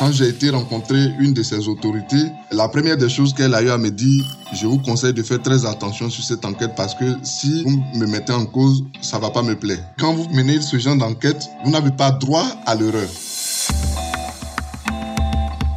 Quand 0.00 0.12
j'ai 0.12 0.28
été 0.28 0.48
rencontrer 0.48 1.12
une 1.18 1.34
de 1.34 1.42
ces 1.42 1.68
autorités, 1.68 2.32
la 2.52 2.68
première 2.68 2.96
des 2.96 3.10
choses 3.10 3.34
qu'elle 3.34 3.54
a 3.54 3.60
eu 3.60 3.68
à 3.68 3.76
me 3.76 3.90
dire, 3.90 4.24
je 4.54 4.66
vous 4.66 4.78
conseille 4.78 5.12
de 5.12 5.22
faire 5.22 5.42
très 5.42 5.66
attention 5.66 6.08
sur 6.08 6.24
cette 6.24 6.42
enquête 6.46 6.70
parce 6.74 6.94
que 6.94 7.04
si 7.22 7.64
vous 7.64 7.84
me 7.94 8.06
mettez 8.06 8.32
en 8.32 8.46
cause, 8.46 8.82
ça 9.02 9.18
va 9.18 9.28
pas 9.28 9.42
me 9.42 9.54
plaire. 9.54 9.84
Quand 9.98 10.14
vous 10.14 10.26
menez 10.30 10.62
ce 10.62 10.78
genre 10.78 10.96
d'enquête, 10.96 11.50
vous 11.66 11.70
n'avez 11.70 11.90
pas 11.90 12.12
droit 12.12 12.46
à 12.64 12.76
l'erreur. 12.76 13.10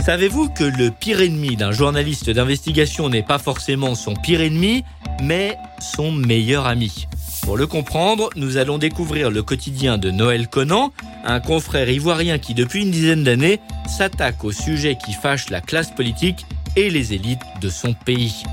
Savez-vous 0.05 0.47
que 0.47 0.63
le 0.63 0.89
pire 0.89 1.19
ennemi 1.19 1.57
d'un 1.57 1.73
journaliste 1.73 2.29
d'investigation 2.29 3.09
n'est 3.09 3.23
pas 3.23 3.39
forcément 3.39 3.93
son 3.93 4.13
pire 4.13 4.39
ennemi, 4.39 4.85
mais 5.21 5.57
son 5.79 6.11
meilleur 6.11 6.65
ami 6.65 7.07
Pour 7.43 7.57
le 7.57 7.67
comprendre, 7.67 8.29
nous 8.35 8.57
allons 8.57 8.77
découvrir 8.77 9.29
le 9.29 9.43
quotidien 9.43 9.97
de 9.97 10.11
Noël 10.11 10.47
Conan, 10.47 10.93
un 11.25 11.39
confrère 11.39 11.89
ivoirien 11.89 12.37
qui 12.37 12.53
depuis 12.53 12.83
une 12.83 12.91
dizaine 12.91 13.23
d'années 13.23 13.59
s'attaque 13.87 14.43
aux 14.43 14.51
sujets 14.51 14.97
qui 14.97 15.13
fâchent 15.13 15.49
la 15.49 15.61
classe 15.61 15.91
politique 15.91 16.45
et 16.75 16.89
les 16.89 17.13
élites 17.13 17.41
de 17.61 17.69
son 17.69 17.93
pays. 17.93 18.43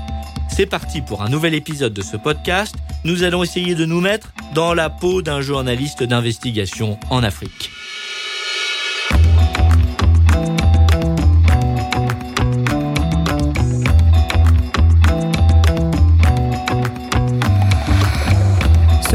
C'est 0.49 0.65
parti 0.65 1.01
pour 1.01 1.21
un 1.21 1.29
nouvel 1.29 1.53
épisode 1.53 1.93
de 1.93 2.01
ce 2.01 2.17
podcast. 2.17 2.75
Nous 3.03 3.23
allons 3.23 3.43
essayer 3.43 3.73
de 3.73 3.85
nous 3.85 4.01
mettre 4.01 4.33
dans 4.53 4.73
la 4.73 4.89
peau 4.89 5.21
d'un 5.21 5.41
journaliste 5.41 6.03
d'investigation 6.03 6.99
en 7.09 7.23
Afrique. 7.23 7.71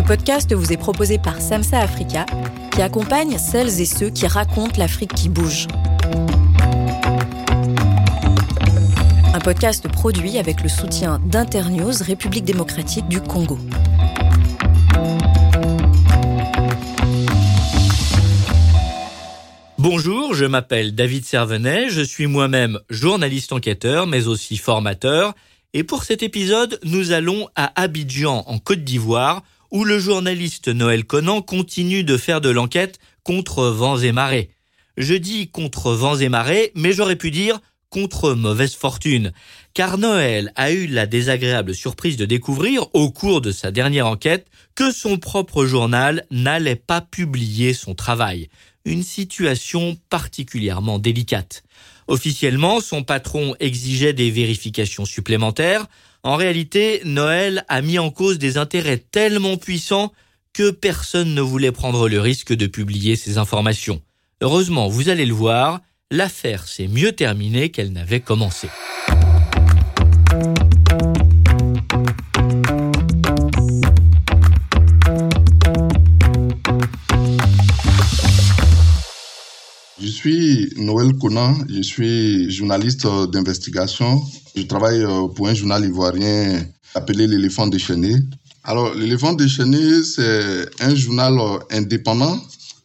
Podcast 0.06 0.54
vous 0.54 0.72
est 0.72 0.76
proposé 0.76 1.18
par 1.18 1.40
Samsa 1.40 1.80
Africa, 1.80 2.26
qui 2.72 2.80
accompagne 2.80 3.38
celles 3.38 3.80
et 3.80 3.84
ceux 3.84 4.08
qui 4.08 4.28
racontent 4.28 4.78
l'Afrique 4.78 5.12
qui 5.12 5.28
bouge. 5.28 5.66
Un 9.34 9.40
podcast 9.40 9.88
produit 9.88 10.38
avec 10.38 10.62
le 10.62 10.68
soutien 10.68 11.20
d'Internews 11.26 11.94
République 12.02 12.44
démocratique 12.44 13.08
du 13.08 13.20
Congo. 13.20 13.58
Bonjour, 19.78 20.34
je 20.34 20.44
m'appelle 20.44 20.94
David 20.94 21.24
Servenet, 21.24 21.90
je 21.90 22.02
suis 22.02 22.28
moi-même 22.28 22.78
journaliste 22.90 23.52
enquêteur, 23.52 24.06
mais 24.06 24.28
aussi 24.28 24.56
formateur. 24.56 25.34
Et 25.74 25.82
pour 25.82 26.04
cet 26.04 26.22
épisode, 26.22 26.78
nous 26.84 27.10
allons 27.10 27.48
à 27.56 27.72
Abidjan, 27.80 28.44
en 28.46 28.58
Côte 28.58 28.84
d'Ivoire, 28.84 29.42
où 29.70 29.84
le 29.84 29.98
journaliste 29.98 30.68
Noël 30.68 31.04
Conan 31.04 31.42
continue 31.42 32.04
de 32.04 32.16
faire 32.16 32.40
de 32.40 32.50
l'enquête 32.50 32.98
contre 33.22 33.66
vents 33.66 33.98
et 33.98 34.12
marées. 34.12 34.50
Je 34.96 35.14
dis 35.14 35.48
contre 35.48 35.92
vents 35.92 36.16
et 36.16 36.28
marées, 36.28 36.72
mais 36.74 36.92
j'aurais 36.92 37.16
pu 37.16 37.30
dire 37.30 37.60
contre 37.90 38.34
mauvaise 38.34 38.74
fortune, 38.74 39.32
car 39.72 39.96
Noël 39.96 40.52
a 40.56 40.72
eu 40.72 40.86
la 40.86 41.06
désagréable 41.06 41.74
surprise 41.74 42.16
de 42.16 42.24
découvrir, 42.24 42.86
au 42.94 43.10
cours 43.10 43.40
de 43.40 43.52
sa 43.52 43.70
dernière 43.70 44.06
enquête, 44.06 44.46
que 44.74 44.92
son 44.92 45.18
propre 45.18 45.66
journal 45.66 46.26
n'allait 46.30 46.76
pas 46.76 47.00
publier 47.00 47.74
son 47.74 47.94
travail. 47.94 48.48
Une 48.84 49.02
situation 49.02 49.96
particulièrement 50.10 50.98
délicate. 50.98 51.62
Officiellement, 52.08 52.80
son 52.80 53.02
patron 53.02 53.56
exigeait 53.60 54.12
des 54.12 54.30
vérifications 54.30 55.04
supplémentaires, 55.04 55.86
en 56.26 56.34
réalité, 56.34 57.02
Noël 57.04 57.64
a 57.68 57.80
mis 57.82 58.00
en 58.00 58.10
cause 58.10 58.38
des 58.38 58.58
intérêts 58.58 58.98
tellement 58.98 59.56
puissants 59.56 60.12
que 60.52 60.72
personne 60.72 61.34
ne 61.34 61.40
voulait 61.40 61.70
prendre 61.70 62.08
le 62.08 62.20
risque 62.20 62.52
de 62.52 62.66
publier 62.66 63.14
ces 63.14 63.38
informations. 63.38 64.02
Heureusement, 64.40 64.88
vous 64.88 65.08
allez 65.08 65.24
le 65.24 65.32
voir, 65.32 65.80
l'affaire 66.10 66.66
s'est 66.66 66.88
mieux 66.88 67.12
terminée 67.12 67.70
qu'elle 67.70 67.92
n'avait 67.92 68.18
commencé. 68.18 68.68
Je 79.98 80.08
suis 80.08 80.74
Noël 80.76 81.14
Conan, 81.14 81.54
je 81.70 81.80
suis 81.80 82.50
journaliste 82.50 83.06
d'investigation. 83.32 84.20
Je 84.54 84.62
travaille 84.64 85.02
euh, 85.02 85.26
pour 85.28 85.48
un 85.48 85.54
journal 85.54 85.86
ivoirien 85.86 86.62
appelé 86.94 87.26
L'éléphant 87.26 87.66
déchaîné. 87.66 88.14
Alors, 88.62 88.94
L'éléphant 88.94 89.32
déchaîné, 89.32 90.02
c'est 90.02 90.66
un 90.80 90.94
journal 90.94 91.38
euh, 91.38 91.58
indépendant. 91.70 92.38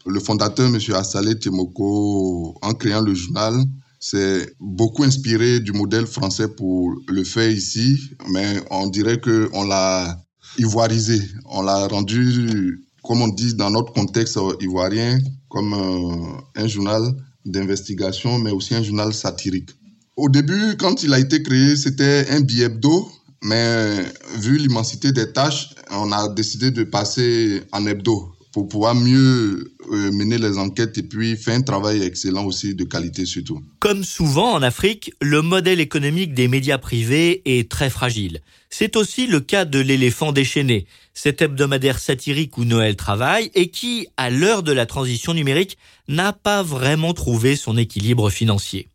Le 0.05 0.21
fondateur, 0.21 0.67
M. 0.67 0.79
Assalé 0.95 1.37
Timoko, 1.37 2.55
en 2.61 2.73
créant 2.75 3.01
le 3.01 3.13
journal, 3.13 3.55
s'est 3.99 4.49
beaucoup 4.61 5.03
inspiré 5.03 5.59
du 5.59 5.73
modèle 5.73 6.07
français 6.07 6.47
pour 6.47 6.95
le 7.09 7.23
faire 7.25 7.51
ici, 7.51 7.99
mais 8.29 8.61
on 8.71 8.87
dirait 8.87 9.19
qu'on 9.19 9.65
l'a 9.65 10.17
ivoirisé. 10.57 11.21
On 11.45 11.61
l'a 11.61 11.87
rendu 11.87 12.79
comme 13.03 13.21
on 13.21 13.27
dit 13.27 13.55
dans 13.55 13.69
notre 13.69 13.93
contexte 13.93 14.37
euh, 14.37 14.53
ivoirien, 14.61 15.19
comme 15.51 15.73
euh, 15.73 16.61
un 16.61 16.67
journal 16.67 17.03
d'investigation, 17.45 18.39
mais 18.39 18.51
aussi 18.51 18.73
un 18.73 18.81
journal 18.81 19.13
satirique. 19.13 19.69
Au 20.15 20.29
début, 20.29 20.77
quand 20.77 21.03
il 21.03 21.13
a 21.13 21.19
été 21.19 21.43
créé, 21.43 21.75
c'était 21.75 22.25
un 22.29 22.39
billet 22.39 22.65
hebdo, 22.65 23.09
mais 23.43 24.03
vu 24.37 24.57
l'immensité 24.57 25.11
des 25.11 25.31
tâches, 25.31 25.75
on 25.91 26.11
a 26.11 26.29
décidé 26.29 26.71
de 26.71 26.83
passer 26.83 27.63
en 27.71 27.85
hebdo 27.85 28.31
pour 28.51 28.67
pouvoir 28.67 28.95
mieux 28.95 29.73
euh, 29.91 30.11
mener 30.11 30.37
les 30.37 30.57
enquêtes 30.57 30.97
et 30.97 31.03
puis 31.03 31.35
faire 31.35 31.55
un 31.55 31.61
travail 31.61 32.01
excellent 32.01 32.45
aussi 32.45 32.75
de 32.75 32.83
qualité 32.83 33.25
surtout. 33.25 33.61
Comme 33.79 34.03
souvent 34.03 34.53
en 34.53 34.61
Afrique, 34.61 35.13
le 35.21 35.41
modèle 35.41 35.79
économique 35.79 36.33
des 36.33 36.47
médias 36.47 36.77
privés 36.77 37.41
est 37.45 37.69
très 37.69 37.89
fragile. 37.89 38.41
C'est 38.69 38.95
aussi 38.95 39.27
le 39.27 39.41
cas 39.41 39.65
de 39.65 39.79
l'éléphant 39.79 40.31
déchaîné, 40.31 40.85
cet 41.13 41.41
hebdomadaire 41.41 41.99
satirique 41.99 42.57
où 42.57 42.63
Noël 42.63 42.95
travaille 42.95 43.51
et 43.53 43.67
qui, 43.67 44.07
à 44.15 44.29
l'heure 44.29 44.63
de 44.63 44.71
la 44.71 44.85
transition 44.85 45.33
numérique, 45.33 45.77
n'a 46.07 46.31
pas 46.31 46.63
vraiment 46.63 47.13
trouvé 47.13 47.55
son 47.55 47.77
équilibre 47.77 48.29
financier. 48.29 48.87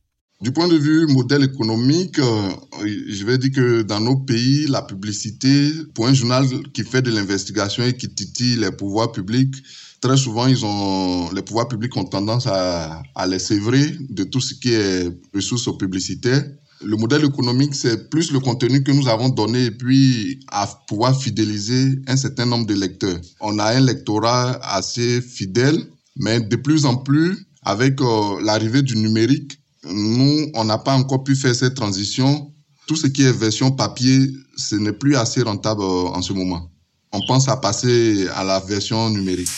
Du 0.43 0.53
point 0.53 0.69
de 0.69 0.77
vue 0.77 1.07
modèle 1.07 1.45
économique, 1.45 2.19
euh, 2.19 2.51
je 2.85 3.25
vais 3.25 3.39
dire 3.39 3.53
que 3.53 3.83
dans 3.83 4.01
nos 4.01 4.17
pays, 4.17 4.67
la 4.67 4.83
publicité, 4.83 5.73
pour 5.95 6.07
un 6.07 6.13
journal 6.13 6.47
qui 6.75 6.85
fait 6.85 7.01
de 7.01 7.11
l'investigation 7.11 7.85
et 7.85 7.97
qui 7.97 8.09
titille 8.11 8.57
les 8.57 8.71
pouvoirs 8.71 9.13
publics, 9.13 9.55
très 10.01 10.17
souvent, 10.17 10.47
ils 10.47 10.65
ont, 10.65 11.31
les 11.33 11.43
pouvoirs 11.43 11.69
publics 11.69 11.97
ont 11.97 12.05
tendance 12.05 12.47
à, 12.47 13.03
à 13.15 13.27
les 13.27 13.39
sévrer 13.39 13.97
de 14.09 14.25
tout 14.25 14.41
ce 14.41 14.55
qui 14.55 14.73
est 14.73 15.11
ressources 15.35 15.77
publicitaires. 15.77 16.45
Le 16.85 16.97
modèle 16.97 17.25
économique, 17.25 17.75
c'est 17.75 18.11
plus 18.11 18.31
le 18.33 18.41
contenu 18.41 18.83
que 18.83 18.93
nous 18.93 19.09
avons 19.09 19.31
donné 19.31 19.67
et 19.67 19.71
puis 19.71 20.41
à 20.49 20.67
pouvoir 20.89 21.19
fidéliser 21.19 21.99
un 22.07 22.17
certain 22.17 22.45
nombre 22.45 22.67
de 22.67 22.75
lecteurs. 22.75 23.19
On 23.41 23.59
a 23.59 23.77
un 23.77 23.81
lectorat 23.81 24.59
assez 24.63 25.23
fidèle, 25.23 25.79
mais 26.17 26.41
de 26.41 26.57
plus 26.57 26.85
en 26.85 26.97
plus, 26.97 27.47
avec 27.63 28.01
euh, 28.01 28.41
l'arrivée 28.43 28.83
du 28.83 28.97
numérique, 28.97 29.59
nous, 29.85 30.51
on 30.55 30.65
n'a 30.65 30.79
pas 30.79 30.95
encore 30.95 31.25
pu 31.25 31.35
faire 31.35 31.55
cette 31.55 31.75
transition. 31.75 32.53
Tout 32.87 32.97
ce 32.97 33.07
qui 33.07 33.23
est 33.23 33.33
version 33.33 33.71
papier, 33.71 34.31
ce 34.57 34.77
n'est 34.77 34.93
plus 34.93 35.17
assez 35.17 35.43
rentable 35.43 35.83
euh, 35.83 36.09
en 36.09 36.21
ce 36.21 36.33
moment. 36.33 36.71
On 37.13 37.21
pense 37.27 37.49
à 37.49 37.57
passer 37.57 38.29
à 38.35 38.45
la 38.45 38.61
version 38.61 39.09
numérique. 39.11 39.49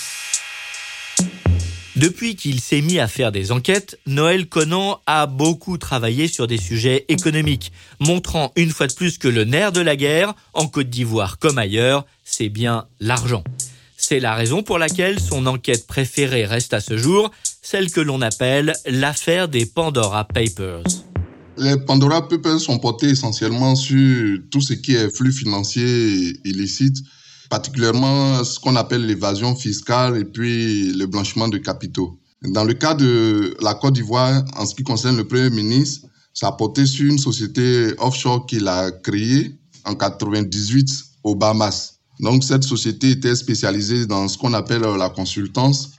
Depuis 1.98 2.36
qu'il 2.36 2.60
s'est 2.60 2.80
mis 2.80 3.00
à 3.00 3.08
faire 3.08 3.32
des 3.32 3.50
enquêtes, 3.50 3.98
Noël 4.06 4.48
Conan 4.48 5.00
a 5.06 5.26
beaucoup 5.26 5.78
travaillé 5.78 6.28
sur 6.28 6.46
des 6.46 6.56
sujets 6.56 7.04
économiques, 7.08 7.72
montrant 7.98 8.52
une 8.54 8.70
fois 8.70 8.86
de 8.86 8.92
plus 8.92 9.18
que 9.18 9.26
le 9.26 9.42
nerf 9.42 9.72
de 9.72 9.80
la 9.80 9.96
guerre, 9.96 10.34
en 10.54 10.68
Côte 10.68 10.90
d'Ivoire 10.90 11.40
comme 11.40 11.58
ailleurs, 11.58 12.06
c'est 12.24 12.50
bien 12.50 12.86
l'argent. 13.00 13.42
C'est 13.96 14.20
la 14.20 14.36
raison 14.36 14.62
pour 14.62 14.78
laquelle 14.78 15.18
son 15.18 15.44
enquête 15.46 15.88
préférée 15.88 16.44
reste 16.44 16.72
à 16.72 16.80
ce 16.80 16.96
jour 16.96 17.32
celle 17.62 17.90
que 17.90 18.00
l'on 18.00 18.22
appelle 18.22 18.74
l'affaire 18.86 19.48
des 19.48 19.66
Pandora 19.66 20.22
Papers. 20.22 20.84
Les 21.56 21.76
Pandora 21.78 22.28
Papers 22.28 22.60
sont 22.60 22.78
portés 22.78 23.08
essentiellement 23.08 23.74
sur 23.74 24.38
tout 24.52 24.60
ce 24.60 24.74
qui 24.74 24.94
est 24.94 25.12
flux 25.12 25.32
financier 25.32 26.38
illicite, 26.44 26.98
particulièrement 27.48 28.44
ce 28.44 28.58
qu'on 28.58 28.76
appelle 28.76 29.06
l'évasion 29.06 29.54
fiscale 29.54 30.16
et 30.18 30.24
puis 30.24 30.92
le 30.92 31.06
blanchiment 31.06 31.48
de 31.48 31.58
capitaux. 31.58 32.18
Dans 32.42 32.64
le 32.64 32.74
cas 32.74 32.94
de 32.94 33.56
la 33.60 33.74
Côte 33.74 33.94
d'Ivoire, 33.94 34.42
en 34.56 34.64
ce 34.64 34.74
qui 34.74 34.84
concerne 34.84 35.16
le 35.16 35.26
Premier 35.26 35.50
ministre, 35.50 36.06
ça 36.32 36.48
a 36.48 36.52
porté 36.52 36.86
sur 36.86 37.10
une 37.10 37.18
société 37.18 37.94
offshore 37.98 38.46
qu'il 38.46 38.68
a 38.68 38.92
créée 38.92 39.58
en 39.84 39.94
98 39.94 40.88
au 41.24 41.34
Bahamas. 41.34 41.94
Donc 42.20 42.44
cette 42.44 42.64
société 42.64 43.10
était 43.10 43.34
spécialisée 43.34 44.06
dans 44.06 44.28
ce 44.28 44.38
qu'on 44.38 44.52
appelle 44.52 44.82
la 44.82 45.08
consultance. 45.08 45.90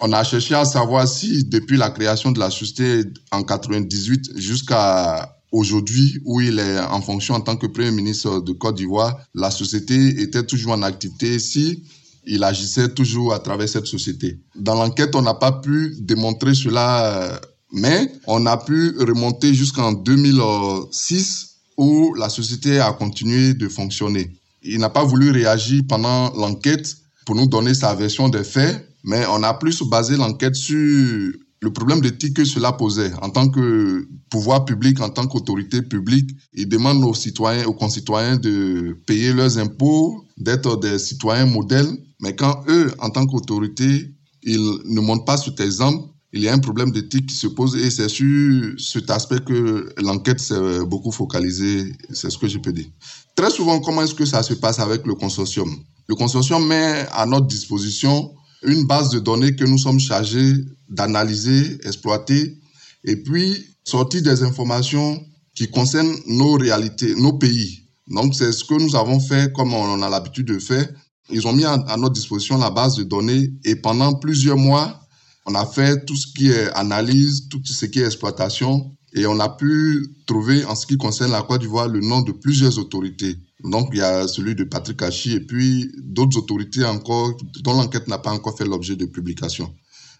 On 0.00 0.12
a 0.12 0.24
cherché 0.24 0.54
à 0.54 0.64
savoir 0.64 1.06
si 1.06 1.44
depuis 1.44 1.76
la 1.76 1.90
création 1.90 2.32
de 2.32 2.40
la 2.40 2.50
société 2.50 3.04
en 3.30 3.42
98 3.42 4.32
jusqu'à 4.36 5.36
aujourd'hui 5.54 6.20
où 6.24 6.40
il 6.40 6.58
est 6.58 6.80
en 6.80 7.00
fonction 7.00 7.34
en 7.34 7.40
tant 7.40 7.56
que 7.56 7.66
Premier 7.68 7.92
ministre 7.92 8.40
de 8.40 8.52
Côte 8.52 8.76
d'Ivoire, 8.76 9.16
la 9.34 9.50
société 9.52 10.20
était 10.20 10.42
toujours 10.42 10.72
en 10.72 10.82
activité, 10.82 11.38
si 11.38 11.84
il 12.26 12.42
agissait 12.42 12.88
toujours 12.88 13.32
à 13.32 13.38
travers 13.38 13.68
cette 13.68 13.86
société. 13.86 14.40
Dans 14.56 14.74
l'enquête, 14.74 15.14
on 15.14 15.22
n'a 15.22 15.34
pas 15.34 15.52
pu 15.52 15.94
démontrer 16.00 16.54
cela 16.54 17.40
Mais 17.72 18.10
on 18.26 18.46
a 18.46 18.56
pu 18.56 18.94
remonter 18.98 19.52
jusqu'en 19.52 19.92
2006 19.92 21.56
où 21.76 22.14
la 22.14 22.28
société 22.28 22.78
a 22.78 22.92
continué 22.92 23.54
de 23.54 23.68
fonctionner. 23.68 24.30
Il 24.62 24.78
n'a 24.78 24.90
pas 24.90 25.04
voulu 25.04 25.30
réagir 25.30 25.82
pendant 25.88 26.32
l'enquête 26.34 26.96
pour 27.26 27.34
nous 27.34 27.46
donner 27.46 27.74
sa 27.74 27.94
version 27.94 28.28
des 28.28 28.44
faits, 28.44 28.88
mais 29.02 29.24
on 29.28 29.42
a 29.42 29.54
plus 29.54 29.82
basé 29.82 30.16
l'enquête 30.16 30.54
sur 30.54 31.32
le 31.64 31.72
problème 31.72 32.00
d'éthique 32.00 32.36
que 32.36 32.44
cela 32.44 32.72
posait. 32.72 33.12
En 33.22 33.30
tant 33.30 33.48
que 33.48 34.06
pouvoir 34.30 34.66
public, 34.66 35.00
en 35.00 35.08
tant 35.08 35.26
qu'autorité 35.26 35.80
publique, 35.80 36.30
il 36.52 36.68
demande 36.68 37.02
aux 37.02 37.14
citoyens, 37.14 37.64
aux 37.64 37.72
concitoyens 37.72 38.36
de 38.36 38.96
payer 39.06 39.32
leurs 39.32 39.58
impôts, 39.58 40.24
d'être 40.36 40.76
des 40.78 40.98
citoyens 40.98 41.46
modèles, 41.46 41.90
mais 42.20 42.36
quand 42.36 42.62
eux, 42.68 42.92
en 42.98 43.08
tant 43.08 43.26
qu'autorité, 43.26 44.14
ils 44.42 44.66
ne 44.84 45.00
montrent 45.00 45.24
pas 45.24 45.38
cet 45.38 45.58
exemple, 45.60 46.08
il 46.34 46.42
y 46.42 46.48
a 46.48 46.52
un 46.52 46.58
problème 46.58 46.90
d'éthique 46.90 47.26
qui 47.26 47.36
se 47.36 47.46
pose 47.46 47.76
et 47.76 47.90
c'est 47.90 48.08
sur 48.08 48.74
cet 48.78 49.08
aspect 49.08 49.40
que 49.40 49.88
l'enquête 50.02 50.40
s'est 50.40 50.84
beaucoup 50.84 51.12
focalisée, 51.12 51.92
c'est 52.12 52.28
ce 52.28 52.36
que 52.36 52.48
je 52.48 52.58
peux 52.58 52.72
dire. 52.72 52.90
Très 53.36 53.50
souvent, 53.50 53.80
comment 53.80 54.02
est-ce 54.02 54.14
que 54.14 54.26
ça 54.26 54.42
se 54.42 54.54
passe 54.54 54.80
avec 54.80 55.06
le 55.06 55.14
consortium? 55.14 55.70
Le 56.08 56.14
consortium 56.14 56.66
met 56.66 57.06
à 57.12 57.24
notre 57.24 57.46
disposition 57.46 58.34
une 58.64 58.86
base 58.86 59.10
de 59.10 59.18
données 59.18 59.54
que 59.54 59.64
nous 59.64 59.78
sommes 59.78 60.00
chargés 60.00 60.54
d'analyser, 60.88 61.78
exploiter 61.84 62.58
et 63.04 63.16
puis 63.16 63.76
sortir 63.84 64.22
des 64.22 64.42
informations 64.42 65.24
qui 65.54 65.68
concernent 65.68 66.14
nos 66.26 66.54
réalités, 66.54 67.14
nos 67.14 67.34
pays. 67.34 67.84
Donc 68.08 68.34
c'est 68.34 68.52
ce 68.52 68.64
que 68.64 68.74
nous 68.74 68.96
avons 68.96 69.20
fait 69.20 69.52
comme 69.52 69.72
on 69.72 70.02
a 70.02 70.08
l'habitude 70.08 70.46
de 70.46 70.58
faire. 70.58 70.88
Ils 71.30 71.46
ont 71.46 71.52
mis 71.52 71.64
à 71.64 71.96
notre 71.96 72.12
disposition 72.12 72.58
la 72.58 72.70
base 72.70 72.96
de 72.96 73.04
données 73.04 73.50
et 73.64 73.76
pendant 73.76 74.14
plusieurs 74.14 74.58
mois, 74.58 75.00
on 75.46 75.54
a 75.54 75.66
fait 75.66 76.04
tout 76.04 76.16
ce 76.16 76.26
qui 76.26 76.50
est 76.50 76.70
analyse, 76.72 77.48
tout 77.48 77.60
ce 77.64 77.86
qui 77.86 78.00
est 78.00 78.06
exploitation, 78.06 78.93
et 79.14 79.26
on 79.26 79.38
a 79.38 79.48
pu 79.48 80.08
trouver, 80.26 80.64
en 80.64 80.74
ce 80.74 80.86
qui 80.86 80.96
concerne 80.96 81.30
la 81.30 81.42
Côte 81.42 81.60
d'Ivoire, 81.60 81.88
le 81.88 82.00
nom 82.00 82.20
de 82.22 82.32
plusieurs 82.32 82.78
autorités. 82.78 83.36
Donc, 83.62 83.88
il 83.92 83.98
y 83.98 84.02
a 84.02 84.26
celui 84.26 84.56
de 84.56 84.64
Patrick 84.64 85.00
Hachi 85.02 85.34
et 85.34 85.40
puis 85.40 85.90
d'autres 86.02 86.36
autorités 86.38 86.84
encore 86.84 87.36
dont 87.62 87.74
l'enquête 87.74 88.08
n'a 88.08 88.18
pas 88.18 88.32
encore 88.32 88.58
fait 88.58 88.64
l'objet 88.64 88.96
de 88.96 89.06
publication. 89.06 89.72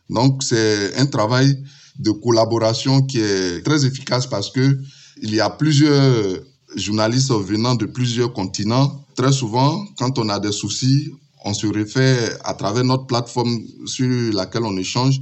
Donc, 0.08 0.42
c'est 0.44 0.96
un 0.96 1.06
travail 1.06 1.62
de 1.98 2.12
collaboration 2.12 3.02
qui 3.02 3.18
est 3.18 3.62
très 3.64 3.84
efficace 3.84 4.26
parce 4.28 4.50
que 4.50 4.78
il 5.22 5.34
y 5.34 5.40
a 5.40 5.50
plusieurs 5.50 6.40
journalistes 6.76 7.32
venant 7.32 7.74
de 7.74 7.86
plusieurs 7.86 8.32
continents. 8.32 9.04
Très 9.16 9.32
souvent, 9.32 9.84
quand 9.98 10.18
on 10.18 10.28
a 10.28 10.38
des 10.38 10.52
soucis, 10.52 11.10
on 11.44 11.52
se 11.52 11.66
réfère 11.66 12.38
à 12.44 12.54
travers 12.54 12.84
notre 12.84 13.06
plateforme 13.06 13.58
sur 13.86 14.32
laquelle 14.32 14.64
on 14.64 14.76
échange 14.76 15.20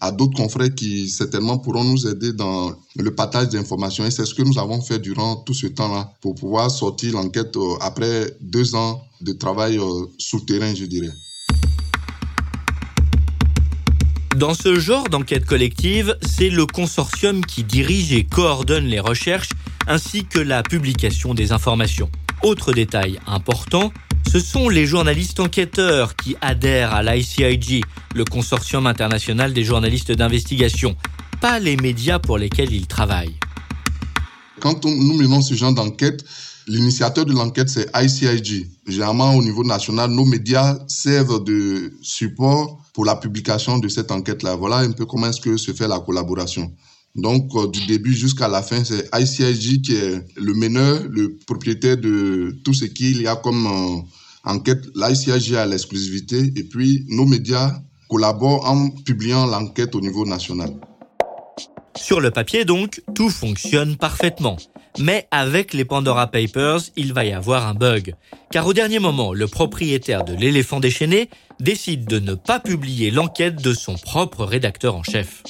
à 0.00 0.12
d'autres 0.12 0.36
confrères 0.36 0.74
qui 0.74 1.08
certainement 1.08 1.58
pourront 1.58 1.84
nous 1.84 2.06
aider 2.06 2.32
dans 2.32 2.72
le 2.96 3.14
partage 3.14 3.50
d'informations. 3.50 4.04
Et 4.04 4.10
c'est 4.10 4.24
ce 4.24 4.34
que 4.34 4.42
nous 4.42 4.58
avons 4.58 4.80
fait 4.80 4.98
durant 4.98 5.36
tout 5.36 5.54
ce 5.54 5.66
temps-là 5.66 6.12
pour 6.20 6.34
pouvoir 6.34 6.70
sortir 6.70 7.12
l'enquête 7.14 7.56
euh, 7.56 7.76
après 7.80 8.36
deux 8.40 8.74
ans 8.74 9.02
de 9.20 9.32
travail 9.32 9.78
euh, 9.78 10.06
souterrain, 10.18 10.74
je 10.74 10.86
dirais. 10.86 11.10
Dans 14.36 14.54
ce 14.54 14.78
genre 14.78 15.08
d'enquête 15.08 15.44
collective, 15.44 16.16
c'est 16.22 16.48
le 16.48 16.64
consortium 16.64 17.44
qui 17.44 17.62
dirige 17.62 18.12
et 18.12 18.24
coordonne 18.24 18.86
les 18.86 19.00
recherches 19.00 19.50
ainsi 19.86 20.24
que 20.24 20.38
la 20.38 20.62
publication 20.62 21.34
des 21.34 21.52
informations. 21.52 22.08
Autre 22.42 22.72
détail 22.72 23.18
important, 23.26 23.92
ce 24.32 24.40
sont 24.40 24.70
les 24.70 24.86
journalistes 24.86 25.40
enquêteurs 25.40 26.16
qui 26.16 26.36
adhèrent 26.40 26.94
à 26.94 27.02
l'ICIG, 27.02 27.84
le 28.14 28.24
consortium 28.24 28.86
international 28.86 29.52
des 29.52 29.62
journalistes 29.62 30.12
d'investigation, 30.12 30.96
pas 31.42 31.58
les 31.58 31.76
médias 31.76 32.18
pour 32.18 32.38
lesquels 32.38 32.72
ils 32.72 32.86
travaillent. 32.86 33.36
Quand 34.58 34.86
nous 34.86 35.18
menons 35.18 35.42
ce 35.42 35.52
genre 35.52 35.74
d'enquête, 35.74 36.24
l'initiateur 36.66 37.26
de 37.26 37.34
l'enquête, 37.34 37.68
c'est 37.68 37.90
ICIG. 37.94 38.70
Généralement, 38.86 39.34
au 39.34 39.42
niveau 39.42 39.62
national, 39.62 40.10
nos 40.10 40.24
médias 40.24 40.78
servent 40.88 41.44
de 41.44 41.92
support 42.00 42.80
pour 42.94 43.04
la 43.04 43.16
publication 43.16 43.78
de 43.78 43.88
cette 43.88 44.10
enquête-là. 44.10 44.56
Voilà 44.56 44.78
un 44.78 44.92
peu 44.92 45.04
comment 45.04 45.26
est-ce 45.26 45.42
que 45.42 45.58
se 45.58 45.72
fait 45.72 45.88
la 45.88 46.00
collaboration. 46.00 46.72
Donc, 47.16 47.50
euh, 47.54 47.66
du 47.68 47.86
début 47.86 48.14
jusqu'à 48.14 48.48
la 48.48 48.62
fin, 48.62 48.84
c'est 48.84 49.08
ICIG 49.12 49.82
qui 49.82 49.94
est 49.94 50.24
le 50.36 50.54
meneur, 50.54 51.02
le 51.10 51.36
propriétaire 51.46 51.96
de 51.96 52.56
tout 52.64 52.74
ce 52.74 52.84
qu'il 52.84 53.22
y 53.22 53.26
a 53.26 53.36
comme 53.36 53.66
euh, 53.66 54.50
enquête. 54.50 54.86
L'ICIG 54.94 55.56
a 55.56 55.66
l'exclusivité 55.66 56.52
et 56.56 56.64
puis 56.64 57.04
nos 57.08 57.26
médias 57.26 57.80
collaborent 58.08 58.68
en 58.68 58.90
publiant 58.90 59.46
l'enquête 59.46 59.94
au 59.94 60.00
niveau 60.00 60.24
national. 60.24 60.70
Sur 61.96 62.20
le 62.20 62.30
papier 62.30 62.64
donc, 62.64 63.02
tout 63.14 63.30
fonctionne 63.30 63.96
parfaitement. 63.96 64.56
Mais 64.98 65.26
avec 65.30 65.74
les 65.74 65.84
Pandora 65.84 66.28
Papers, 66.28 66.80
il 66.96 67.12
va 67.12 67.24
y 67.24 67.32
avoir 67.32 67.66
un 67.66 67.74
bug. 67.74 68.14
Car 68.50 68.66
au 68.66 68.72
dernier 68.72 68.98
moment, 68.98 69.32
le 69.32 69.46
propriétaire 69.46 70.24
de 70.24 70.34
l'éléphant 70.34 70.80
déchaîné 70.80 71.28
décide 71.60 72.06
de 72.06 72.18
ne 72.18 72.34
pas 72.34 72.58
publier 72.58 73.10
l'enquête 73.10 73.62
de 73.62 73.72
son 73.72 73.94
propre 73.94 74.44
rédacteur 74.44 74.96
en 74.96 75.02
chef. 75.02 75.42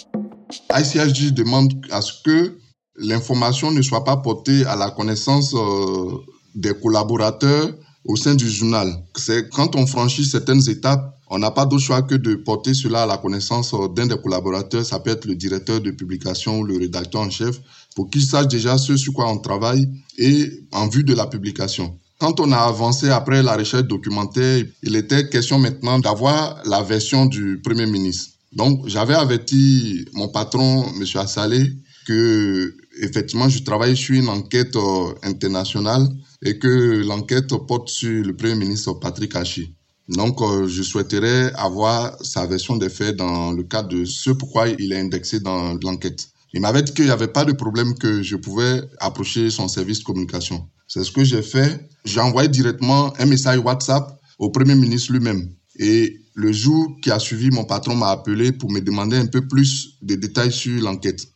ICIG 0.78 1.32
demande 1.32 1.74
à 1.90 2.00
ce 2.00 2.12
que 2.24 2.58
l'information 2.96 3.70
ne 3.70 3.82
soit 3.82 4.04
pas 4.04 4.16
portée 4.16 4.64
à 4.66 4.76
la 4.76 4.90
connaissance 4.90 5.54
euh, 5.54 6.18
des 6.54 6.74
collaborateurs 6.74 7.70
au 8.04 8.16
sein 8.16 8.34
du 8.34 8.48
journal. 8.48 8.92
C'est 9.16 9.48
quand 9.50 9.76
on 9.76 9.86
franchit 9.86 10.24
certaines 10.24 10.68
étapes, 10.68 11.16
on 11.28 11.38
n'a 11.38 11.50
pas 11.50 11.64
d'autre 11.64 11.82
choix 11.82 12.02
que 12.02 12.16
de 12.16 12.34
porter 12.34 12.74
cela 12.74 13.04
à 13.04 13.06
la 13.06 13.18
connaissance 13.18 13.72
euh, 13.74 13.88
d'un 13.88 14.06
des 14.06 14.20
collaborateurs. 14.20 14.84
Ça 14.84 14.98
peut 14.98 15.10
être 15.10 15.26
le 15.26 15.36
directeur 15.36 15.80
de 15.80 15.90
publication 15.90 16.58
ou 16.58 16.64
le 16.64 16.78
rédacteur 16.78 17.22
en 17.22 17.30
chef 17.30 17.60
pour 17.94 18.10
qu'il 18.10 18.22
sache 18.24 18.48
déjà 18.48 18.78
ce 18.78 18.96
sur 18.96 19.12
quoi 19.12 19.30
on 19.30 19.38
travaille 19.38 19.88
et 20.18 20.64
en 20.72 20.88
vue 20.88 21.04
de 21.04 21.14
la 21.14 21.26
publication. 21.26 21.96
Quand 22.18 22.38
on 22.40 22.52
a 22.52 22.58
avancé 22.58 23.08
après 23.08 23.42
la 23.42 23.56
recherche 23.56 23.84
documentaire, 23.84 24.62
il 24.82 24.96
était 24.96 25.28
question 25.30 25.58
maintenant 25.58 25.98
d'avoir 25.98 26.60
la 26.66 26.82
version 26.82 27.24
du 27.24 27.60
Premier 27.62 27.86
ministre. 27.86 28.39
Donc, 28.52 28.88
j'avais 28.88 29.14
averti 29.14 30.04
mon 30.12 30.28
patron, 30.28 30.84
M. 30.96 31.04
Assalé, 31.16 31.72
que 32.06 32.74
effectivement, 33.00 33.48
je 33.48 33.62
travaille 33.62 33.96
sur 33.96 34.16
une 34.16 34.28
enquête 34.28 34.74
euh, 34.76 35.14
internationale 35.22 36.08
et 36.42 36.58
que 36.58 37.02
l'enquête 37.06 37.48
porte 37.68 37.88
sur 37.88 38.24
le 38.24 38.34
Premier 38.34 38.56
ministre 38.56 38.94
Patrick 38.94 39.36
Hachi. 39.36 39.74
Donc, 40.08 40.40
euh, 40.42 40.66
je 40.66 40.82
souhaiterais 40.82 41.52
avoir 41.54 42.16
sa 42.24 42.46
version 42.46 42.76
des 42.76 42.88
faits 42.88 43.16
dans 43.16 43.52
le 43.52 43.62
cadre 43.62 43.90
de 43.90 44.04
ce 44.04 44.30
pourquoi 44.30 44.68
il 44.68 44.92
est 44.92 44.98
indexé 44.98 45.38
dans 45.38 45.74
l'enquête. 45.84 46.28
Il 46.52 46.60
m'avait 46.60 46.82
dit 46.82 46.92
qu'il 46.92 47.04
n'y 47.04 47.12
avait 47.12 47.28
pas 47.28 47.44
de 47.44 47.52
problème 47.52 47.94
que 47.94 48.22
je 48.22 48.34
pouvais 48.34 48.82
approcher 48.98 49.50
son 49.50 49.68
service 49.68 50.00
de 50.00 50.04
communication. 50.04 50.68
C'est 50.88 51.04
ce 51.04 51.12
que 51.12 51.22
j'ai 51.22 51.42
fait. 51.42 51.88
J'ai 52.04 52.18
envoyé 52.18 52.48
directement 52.48 53.12
un 53.20 53.26
message 53.26 53.60
WhatsApp 53.60 54.18
au 54.40 54.50
Premier 54.50 54.74
ministre 54.74 55.12
lui-même. 55.12 55.48
Et 55.78 56.19
le 56.34 56.52
jour 56.52 56.96
qui 57.02 57.10
a 57.10 57.18
suivi, 57.18 57.50
mon 57.50 57.64
patron 57.64 57.96
m'a 57.96 58.10
appelé 58.10 58.52
pour 58.52 58.70
me 58.70 58.80
demander 58.80 59.16
un 59.16 59.26
peu 59.26 59.46
plus 59.46 59.98
de 60.02 60.14
détails 60.14 60.52
sur 60.52 60.80
l'enquête. 60.82 61.26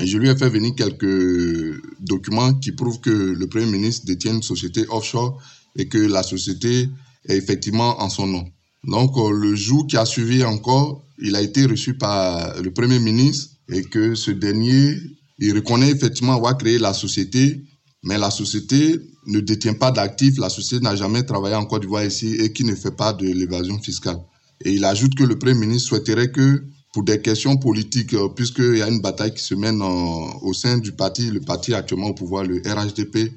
Je 0.00 0.16
lui 0.18 0.28
ai 0.28 0.36
fait 0.36 0.48
venir 0.48 0.74
quelques 0.74 1.80
documents 2.00 2.54
qui 2.54 2.72
prouvent 2.72 3.00
que 3.00 3.10
le 3.10 3.46
Premier 3.46 3.66
ministre 3.66 4.06
détient 4.06 4.34
une 4.34 4.42
société 4.42 4.86
offshore 4.88 5.40
et 5.76 5.88
que 5.88 5.98
la 5.98 6.22
société 6.22 6.88
est 7.26 7.36
effectivement 7.36 8.00
en 8.00 8.08
son 8.08 8.26
nom. 8.26 8.44
Donc, 8.84 9.16
euh, 9.16 9.30
le 9.30 9.54
jour 9.54 9.86
qui 9.86 9.96
a 9.96 10.04
suivi 10.04 10.44
encore, 10.44 11.04
il 11.18 11.36
a 11.36 11.42
été 11.42 11.66
reçu 11.66 11.94
par 11.94 12.60
le 12.60 12.72
Premier 12.72 12.98
ministre 12.98 13.50
et 13.68 13.82
que 13.82 14.14
ce 14.14 14.30
dernier, 14.30 14.96
il 15.38 15.54
reconnaît 15.54 15.90
effectivement 15.90 16.34
avoir 16.34 16.56
créé 16.58 16.78
la 16.78 16.92
société, 16.92 17.62
mais 18.02 18.18
la 18.18 18.30
société 18.30 18.98
ne 19.26 19.40
détient 19.40 19.74
pas 19.74 19.92
d'actifs, 19.92 20.38
la 20.38 20.48
société 20.48 20.82
n'a 20.82 20.96
jamais 20.96 21.22
travaillé 21.22 21.54
en 21.54 21.64
Côte 21.64 21.82
d'Ivoire 21.82 22.04
ici 22.04 22.34
et 22.40 22.52
qui 22.52 22.64
ne 22.64 22.74
fait 22.74 22.96
pas 22.96 23.12
de 23.12 23.26
l'évasion 23.26 23.78
fiscale. 23.78 24.18
Et 24.64 24.72
il 24.72 24.84
ajoute 24.84 25.14
que 25.14 25.24
le 25.24 25.38
Premier 25.38 25.58
ministre 25.58 25.88
souhaiterait 25.88 26.30
que, 26.30 26.64
pour 26.92 27.04
des 27.04 27.20
questions 27.20 27.56
politiques, 27.56 28.14
euh, 28.14 28.28
puisqu'il 28.28 28.78
y 28.78 28.82
a 28.82 28.88
une 28.88 29.00
bataille 29.00 29.34
qui 29.34 29.42
se 29.42 29.54
mène 29.54 29.82
au 29.82 30.52
sein 30.52 30.78
du 30.78 30.92
parti, 30.92 31.30
le 31.30 31.40
parti 31.40 31.74
actuellement 31.74 32.08
au 32.08 32.14
pouvoir, 32.14 32.44
le 32.44 32.60
RHDP, 32.64 33.32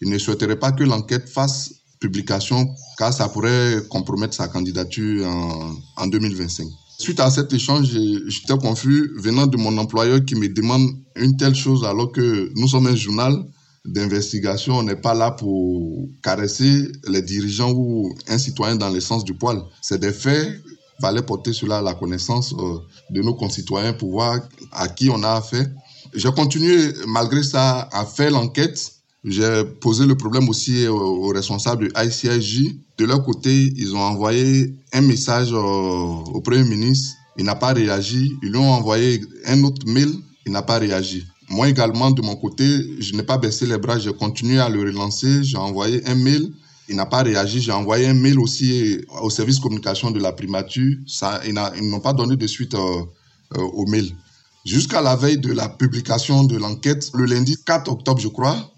il 0.00 0.10
ne 0.10 0.18
souhaiterait 0.18 0.58
pas 0.58 0.72
que 0.72 0.84
l'enquête 0.84 1.28
fasse 1.28 1.74
publication, 2.00 2.68
car 2.98 3.12
ça 3.12 3.28
pourrait 3.28 3.82
compromettre 3.88 4.34
sa 4.34 4.48
candidature 4.48 5.26
en, 5.26 5.76
en 5.96 6.06
2025. 6.06 6.66
Suite 6.98 7.20
à 7.20 7.30
cet 7.30 7.52
échange, 7.52 7.88
j'étais 8.26 8.58
confus 8.58 9.12
venant 9.16 9.46
de 9.46 9.56
mon 9.56 9.76
employeur 9.78 10.24
qui 10.24 10.34
me 10.34 10.48
demande 10.48 10.88
une 11.16 11.36
telle 11.36 11.54
chose 11.54 11.84
alors 11.84 12.12
que 12.12 12.52
nous 12.54 12.68
sommes 12.68 12.86
un 12.86 12.94
journal 12.94 13.44
d'investigation, 13.84 14.78
on 14.78 14.82
n'est 14.82 14.96
pas 14.96 15.14
là 15.14 15.32
pour 15.32 16.08
caresser 16.22 16.90
les 17.08 17.22
dirigeants 17.22 17.72
ou 17.72 18.14
un 18.28 18.38
citoyen 18.38 18.76
dans 18.76 18.90
le 18.90 19.00
sens 19.00 19.24
du 19.24 19.34
poil. 19.34 19.62
C'est 19.80 19.98
des 19.98 20.12
faits, 20.12 20.60
fallait 21.00 21.22
porter 21.22 21.52
cela 21.52 21.78
à 21.78 21.82
la 21.82 21.94
connaissance 21.94 22.54
euh, 22.58 22.78
de 23.10 23.22
nos 23.22 23.34
concitoyens 23.34 23.92
pour 23.92 24.12
voir 24.12 24.40
à 24.70 24.88
qui 24.88 25.10
on 25.10 25.22
a 25.22 25.32
affaire. 25.32 25.66
J'ai 26.14 26.30
continué 26.30 26.92
malgré 27.06 27.42
ça 27.42 27.88
à 27.92 28.04
faire 28.04 28.30
l'enquête. 28.30 28.92
J'ai 29.24 29.64
posé 29.80 30.04
le 30.04 30.16
problème 30.16 30.48
aussi 30.48 30.86
aux 30.88 31.28
responsables 31.28 31.88
du 31.88 31.92
ICIJ. 31.96 32.74
De 32.98 33.04
leur 33.04 33.24
côté, 33.24 33.72
ils 33.76 33.94
ont 33.94 34.00
envoyé 34.00 34.74
un 34.92 35.00
message 35.00 35.52
euh, 35.52 35.58
au 35.58 36.40
Premier 36.40 36.64
ministre. 36.64 37.14
Il 37.38 37.44
n'a 37.44 37.54
pas 37.54 37.72
réagi. 37.72 38.32
Ils 38.42 38.50
lui 38.50 38.58
ont 38.58 38.72
envoyé 38.72 39.22
un 39.46 39.62
autre 39.62 39.86
mail 39.86 40.12
il 40.46 40.52
n'a 40.52 40.62
pas 40.62 40.78
réagi. 40.78 41.26
Moi 41.52 41.68
également, 41.68 42.10
de 42.10 42.22
mon 42.22 42.34
côté, 42.34 42.64
je 42.98 43.12
n'ai 43.12 43.22
pas 43.22 43.36
baissé 43.36 43.66
les 43.66 43.76
bras, 43.76 43.98
j'ai 43.98 44.14
continué 44.14 44.58
à 44.58 44.70
le 44.70 44.80
relancer, 44.80 45.44
j'ai 45.44 45.58
envoyé 45.58 46.02
un 46.08 46.14
mail, 46.14 46.50
il 46.88 46.96
n'a 46.96 47.04
pas 47.04 47.22
réagi, 47.22 47.60
j'ai 47.60 47.72
envoyé 47.72 48.06
un 48.06 48.14
mail 48.14 48.38
aussi 48.38 49.02
au 49.20 49.28
service 49.28 49.58
communication 49.58 50.10
de 50.10 50.18
la 50.18 50.32
primature, 50.32 50.96
ça, 51.06 51.42
ils 51.46 51.52
n'ont 51.90 52.00
pas 52.00 52.14
donné 52.14 52.36
de 52.36 52.46
suite 52.46 52.72
euh, 52.72 53.02
euh, 53.54 53.60
au 53.60 53.84
mail. 53.84 54.16
Jusqu'à 54.64 55.02
la 55.02 55.14
veille 55.14 55.36
de 55.36 55.52
la 55.52 55.68
publication 55.68 56.44
de 56.44 56.56
l'enquête, 56.56 57.10
le 57.12 57.26
lundi 57.26 57.58
4 57.66 57.92
octobre, 57.92 58.18
je 58.18 58.28
crois, 58.28 58.72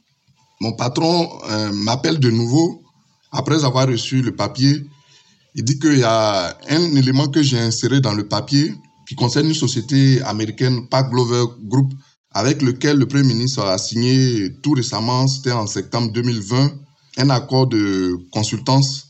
mon 0.61 0.73
patron 0.73 1.29
euh, 1.51 1.73
m'appelle 1.73 2.19
de 2.19 2.31
nouveau 2.31 2.83
après 3.31 3.65
avoir 3.65 3.87
reçu 3.87 4.21
le 4.21 4.35
papier. 4.35 4.83
Il 5.55 5.63
dit 5.63 5.79
qu'il 5.79 5.99
y 5.99 6.03
a 6.03 6.59
un 6.71 6.97
élément 6.97 7.29
que 7.29 7.41
j'ai 7.41 7.61
inséré 7.61 8.01
dans 8.01 8.15
le 8.15 8.27
papier 8.27 8.75
qui 9.07 9.15
concerne 9.15 9.47
une 9.47 9.55
société 9.55 10.21
américaine, 10.23 10.89
Pack 10.89 11.11
Glover 11.11 11.45
Group, 11.63 11.93
avec 12.35 12.63
lequel 12.63 12.99
le 12.99 13.07
Premier 13.07 13.29
ministre 13.29 13.63
a 13.63 13.79
signé 13.79 14.53
tout 14.61 14.73
récemment, 14.73 15.29
c'était 15.29 15.53
en 15.53 15.69
septembre 15.69 16.13
2020, 16.13 16.73
un 17.19 17.31
accord 17.31 17.69
de 17.69 18.17
consultance. 18.33 19.07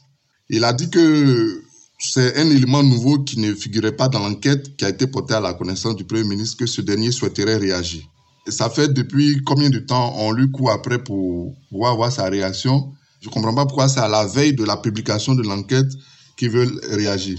Il 0.50 0.62
a 0.62 0.74
dit 0.74 0.90
que 0.90 1.62
c'est 1.98 2.36
un 2.36 2.50
élément 2.50 2.82
nouveau 2.82 3.20
qui 3.20 3.40
ne 3.40 3.54
figurait 3.54 3.96
pas 3.96 4.08
dans 4.08 4.18
l'enquête 4.18 4.76
qui 4.76 4.84
a 4.84 4.90
été 4.90 5.06
porté 5.06 5.32
à 5.32 5.40
la 5.40 5.54
connaissance 5.54 5.96
du 5.96 6.04
Premier 6.04 6.24
ministre 6.24 6.58
que 6.58 6.66
ce 6.66 6.82
dernier 6.82 7.12
souhaiterait 7.12 7.56
réagir. 7.56 8.02
Et 8.46 8.50
ça 8.50 8.68
fait 8.68 8.92
depuis 8.92 9.42
combien 9.42 9.70
de 9.70 9.78
temps 9.78 10.14
on 10.18 10.30
lui 10.30 10.50
court 10.50 10.70
après 10.70 11.02
pour 11.02 11.54
pouvoir 11.70 11.92
avoir 11.92 12.12
sa 12.12 12.24
réaction? 12.24 12.92
Je 13.22 13.28
ne 13.28 13.32
comprends 13.32 13.54
pas 13.54 13.64
pourquoi 13.64 13.88
c'est 13.88 14.00
à 14.00 14.08
la 14.08 14.26
veille 14.26 14.52
de 14.52 14.64
la 14.64 14.76
publication 14.76 15.34
de 15.34 15.42
l'enquête 15.42 15.90
qu'ils 16.36 16.50
veulent 16.50 16.78
réagir. 16.90 17.38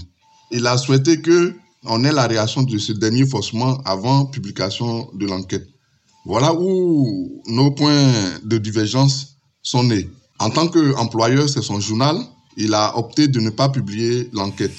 Il 0.50 0.66
a 0.66 0.76
souhaité 0.78 1.20
que 1.20 1.54
on 1.84 2.02
ait 2.02 2.10
la 2.10 2.26
réaction 2.26 2.64
de 2.64 2.76
ce 2.76 2.90
dernier 2.90 3.24
forcément 3.24 3.78
avant 3.84 4.26
publication 4.26 5.08
de 5.14 5.26
l'enquête. 5.26 5.68
Voilà 6.28 6.52
où 6.54 7.40
nos 7.46 7.70
points 7.70 8.12
de 8.42 8.58
divergence 8.58 9.38
sont 9.62 9.84
nés. 9.84 10.10
En 10.40 10.50
tant 10.50 10.66
qu'employeur, 10.66 11.48
c'est 11.48 11.62
son 11.62 11.78
journal, 11.78 12.16
il 12.56 12.74
a 12.74 12.98
opté 12.98 13.28
de 13.28 13.38
ne 13.38 13.50
pas 13.50 13.68
publier 13.68 14.28
l'enquête. 14.32 14.74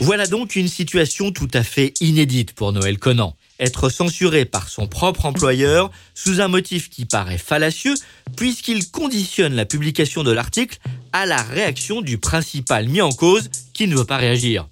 Voilà 0.00 0.26
donc 0.26 0.54
une 0.54 0.68
situation 0.68 1.32
tout 1.32 1.48
à 1.54 1.62
fait 1.62 1.94
inédite 2.02 2.52
pour 2.52 2.72
Noël 2.72 2.98
Conan. 2.98 3.34
Être 3.58 3.88
censuré 3.88 4.44
par 4.44 4.68
son 4.68 4.86
propre 4.86 5.24
employeur 5.24 5.90
sous 6.14 6.42
un 6.42 6.48
motif 6.48 6.90
qui 6.90 7.06
paraît 7.06 7.38
fallacieux 7.38 7.94
puisqu'il 8.36 8.90
conditionne 8.90 9.54
la 9.54 9.64
publication 9.64 10.24
de 10.24 10.30
l'article 10.30 10.78
à 11.14 11.24
la 11.24 11.42
réaction 11.42 12.02
du 12.02 12.18
principal 12.18 12.86
mis 12.86 13.00
en 13.00 13.12
cause 13.12 13.48
qui 13.72 13.88
ne 13.88 13.96
veut 13.96 14.04
pas 14.04 14.18
réagir. 14.18 14.68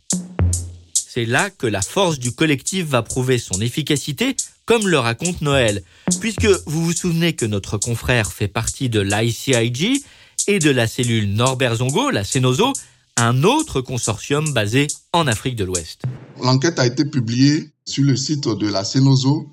C'est 1.17 1.25
là 1.25 1.49
que 1.49 1.67
la 1.67 1.81
force 1.81 2.19
du 2.19 2.33
collectif 2.33 2.89
va 2.89 3.01
prouver 3.01 3.39
son 3.39 3.59
efficacité, 3.63 4.37
comme 4.67 4.87
le 4.87 4.99
raconte 4.99 5.41
Noël, 5.41 5.83
puisque 6.21 6.47
vous 6.67 6.85
vous 6.85 6.93
souvenez 6.93 7.33
que 7.33 7.47
notre 7.47 7.79
confrère 7.79 8.31
fait 8.31 8.49
partie 8.49 8.91
de 8.91 9.01
l'ICIG 9.01 10.05
et 10.47 10.59
de 10.59 10.69
la 10.69 10.87
cellule 10.87 11.33
Norbert 11.33 11.77
Zongo, 11.77 12.11
la 12.11 12.23
Cenozo, 12.23 12.71
un 13.17 13.45
autre 13.45 13.81
consortium 13.81 14.53
basé 14.53 14.89
en 15.15 15.27
Afrique 15.27 15.57
de 15.57 15.65
l'Ouest. 15.65 16.03
L'enquête 16.43 16.79
a 16.79 16.85
été 16.85 17.07
publiée 17.07 17.71
sur 17.87 18.05
le 18.05 18.15
site 18.15 18.47
de 18.47 18.69
la 18.69 18.85
Cenozo. 18.85 19.47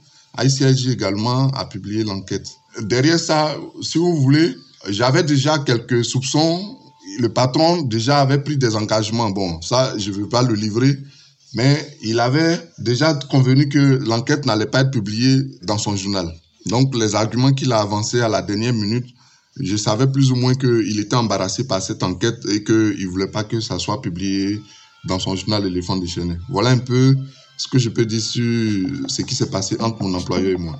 ICIG 0.43 0.89
également 0.89 1.47
a 1.51 1.63
publié 1.63 2.03
l'enquête. 2.03 2.49
Derrière 2.81 3.19
ça, 3.19 3.55
si 3.81 3.99
vous 3.99 4.17
voulez, 4.17 4.53
j'avais 4.89 5.23
déjà 5.23 5.59
quelques 5.59 6.03
soupçons. 6.03 6.77
Le 7.19 7.31
patron 7.31 7.83
déjà 7.83 8.19
avait 8.19 8.43
pris 8.43 8.57
des 8.57 8.75
engagements. 8.75 9.29
Bon, 9.29 9.61
ça, 9.61 9.97
je 9.97 10.11
ne 10.11 10.15
veux 10.15 10.27
pas 10.27 10.41
le 10.41 10.55
livrer 10.55 10.97
mais 11.53 11.97
il 12.01 12.19
avait 12.19 12.59
déjà 12.79 13.13
convenu 13.13 13.69
que 13.69 13.99
l'enquête 14.05 14.45
n'allait 14.45 14.65
pas 14.65 14.81
être 14.81 14.91
publiée 14.91 15.41
dans 15.63 15.77
son 15.77 15.95
journal. 15.95 16.33
Donc 16.65 16.95
les 16.95 17.15
arguments 17.15 17.53
qu'il 17.53 17.71
a 17.71 17.79
avancés 17.79 18.21
à 18.21 18.29
la 18.29 18.41
dernière 18.41 18.73
minute, 18.73 19.05
je 19.59 19.75
savais 19.77 20.07
plus 20.07 20.31
ou 20.31 20.35
moins 20.35 20.55
qu'il 20.55 20.99
était 20.99 21.15
embarrassé 21.15 21.67
par 21.67 21.81
cette 21.81 22.01
enquête 22.01 22.39
et 22.49 22.63
qu'il 22.63 23.05
ne 23.05 23.07
voulait 23.07 23.27
pas 23.27 23.43
que 23.43 23.59
ça 23.59 23.77
soit 23.77 24.01
publié 24.01 24.59
dans 25.05 25.19
son 25.19 25.35
journal 25.35 25.65
Éléphant 25.65 25.97
déchaîné. 25.97 26.37
Voilà 26.49 26.71
un 26.71 26.79
peu 26.79 27.15
ce 27.57 27.67
que 27.67 27.77
je 27.77 27.89
peux 27.89 28.05
dire 28.05 28.21
sur 28.21 28.87
ce 29.07 29.21
qui 29.21 29.35
s'est 29.35 29.49
passé 29.49 29.77
entre 29.79 30.01
mon 30.01 30.13
employeur 30.15 30.51
et 30.51 30.57
moi. 30.57 30.79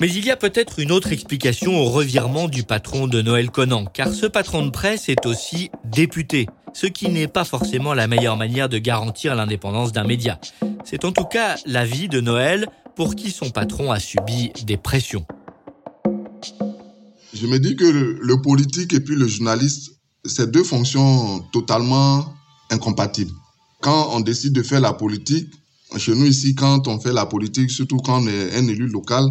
Mais 0.00 0.08
il 0.08 0.24
y 0.24 0.30
a 0.30 0.36
peut-être 0.36 0.78
une 0.78 0.92
autre 0.92 1.12
explication 1.12 1.76
au 1.76 1.86
revirement 1.86 2.48
du 2.48 2.62
patron 2.62 3.06
de 3.06 3.22
Noël 3.22 3.50
Conan, 3.50 3.84
car 3.86 4.12
ce 4.12 4.26
patron 4.26 4.64
de 4.64 4.70
presse 4.70 5.08
est 5.08 5.26
aussi 5.26 5.70
député 5.84 6.46
ce 6.72 6.86
qui 6.86 7.08
n'est 7.08 7.28
pas 7.28 7.44
forcément 7.44 7.94
la 7.94 8.06
meilleure 8.06 8.36
manière 8.36 8.68
de 8.68 8.78
garantir 8.78 9.34
l'indépendance 9.34 9.92
d'un 9.92 10.04
média. 10.04 10.40
C'est 10.84 11.04
en 11.04 11.12
tout 11.12 11.24
cas 11.24 11.56
l'avis 11.66 12.08
de 12.08 12.20
Noël, 12.20 12.68
pour 12.96 13.14
qui 13.14 13.30
son 13.30 13.50
patron 13.50 13.92
a 13.92 14.00
subi 14.00 14.50
des 14.66 14.76
pressions. 14.76 15.24
Je 17.32 17.46
me 17.46 17.58
dis 17.58 17.76
que 17.76 17.84
le, 17.84 18.42
politique 18.42 18.92
et 18.92 19.00
puis 19.00 19.14
le 19.14 19.28
journaliste, 19.28 19.92
c'est 20.24 20.50
deux 20.50 20.64
fonctions 20.64 21.40
totalement 21.52 22.34
incompatibles. 22.70 23.30
Quand 23.80 24.08
on 24.12 24.20
décide 24.20 24.52
de 24.52 24.62
faire 24.62 24.80
la 24.80 24.92
politique, 24.92 25.48
chez 25.96 26.14
nous 26.14 26.26
ici, 26.26 26.54
quand 26.54 26.88
on 26.88 26.98
fait 26.98 27.12
la 27.12 27.26
politique, 27.26 27.70
surtout 27.70 27.98
quand 27.98 28.22
on 28.22 28.26
est 28.26 28.56
un 28.56 28.66
élu 28.66 28.88
local, 28.88 29.24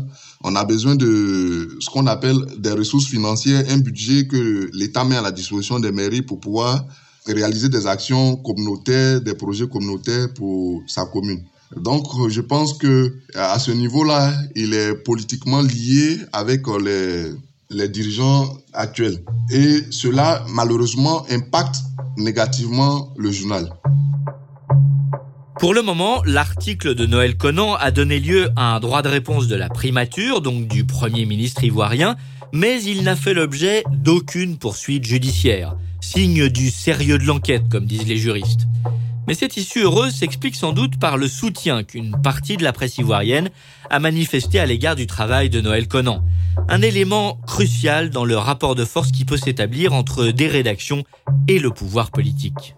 on 0.43 0.55
a 0.55 0.63
besoin 0.63 0.95
de 0.95 1.77
ce 1.79 1.89
qu'on 1.89 2.07
appelle 2.07 2.37
des 2.57 2.71
ressources 2.71 3.07
financières, 3.07 3.65
un 3.69 3.79
budget 3.79 4.27
que 4.27 4.69
l'État 4.73 5.03
met 5.03 5.17
à 5.17 5.21
la 5.21 5.31
disposition 5.31 5.79
des 5.79 5.91
mairies 5.91 6.21
pour 6.21 6.39
pouvoir 6.39 6.85
réaliser 7.33 7.69
des 7.69 7.87
actions 7.87 8.35
communautaires, 8.37 9.21
des 9.21 9.33
projets 9.33 9.67
communautaires 9.67 10.27
pour 10.33 10.83
sa 10.87 11.05
commune. 11.05 11.43
Donc, 11.75 12.05
je 12.29 12.41
pense 12.41 12.73
que 12.73 13.13
à 13.35 13.59
ce 13.59 13.71
niveau-là, 13.71 14.33
il 14.55 14.73
est 14.73 14.95
politiquement 14.95 15.61
lié 15.61 16.17
avec 16.31 16.65
les, 16.67 17.31
les 17.69 17.89
dirigeants 17.89 18.57
actuels. 18.73 19.19
Et 19.51 19.81
cela, 19.91 20.45
malheureusement, 20.49 21.25
impacte 21.29 21.75
négativement 22.17 23.13
le 23.17 23.31
journal. 23.31 23.69
Pour 25.59 25.73
le 25.73 25.81
moment, 25.81 26.21
l'article 26.23 26.93
de 26.93 27.07
Noël 27.07 27.35
Conan 27.35 27.73
a 27.73 27.89
donné 27.89 28.19
lieu 28.19 28.49
à 28.55 28.75
un 28.75 28.79
droit 28.79 29.01
de 29.01 29.09
réponse 29.09 29.47
de 29.47 29.55
la 29.55 29.69
primature, 29.69 30.41
donc 30.41 30.67
du 30.67 30.85
Premier 30.85 31.25
ministre 31.25 31.63
ivoirien, 31.63 32.15
mais 32.53 32.81
il 32.83 33.03
n'a 33.03 33.15
fait 33.15 33.33
l'objet 33.33 33.83
d'aucune 33.91 34.57
poursuite 34.57 35.05
judiciaire 35.05 35.75
signe 36.01 36.47
du 36.47 36.71
sérieux 36.71 37.17
de 37.17 37.25
l'enquête, 37.25 37.67
comme 37.69 37.85
disent 37.85 38.07
les 38.07 38.17
juristes. 38.17 38.61
Mais 39.27 39.33
cette 39.33 39.57
issue 39.57 39.81
heureuse 39.81 40.13
s'explique 40.13 40.55
sans 40.55 40.71
doute 40.71 40.97
par 40.99 41.17
le 41.17 41.27
soutien 41.27 41.83
qu'une 41.83 42.15
partie 42.21 42.55
de 42.55 42.63
la 42.63 42.71
presse 42.71 42.97
ivoirienne 42.97 43.49
a 43.89 43.99
manifesté 43.99 44.57
à 44.59 44.65
l'égard 44.65 44.95
du 44.95 45.05
travail 45.05 45.49
de 45.49 45.59
Noël 45.59 45.87
Conan. 45.87 46.23
Un 46.69 46.81
élément 46.81 47.35
crucial 47.45 48.09
dans 48.09 48.23
le 48.23 48.37
rapport 48.37 48.73
de 48.73 48.85
force 48.85 49.11
qui 49.11 49.25
peut 49.25 49.37
s'établir 49.37 49.91
entre 49.91 50.27
des 50.27 50.47
rédactions 50.47 51.03
et 51.49 51.59
le 51.59 51.71
pouvoir 51.71 52.09
politique. 52.09 52.75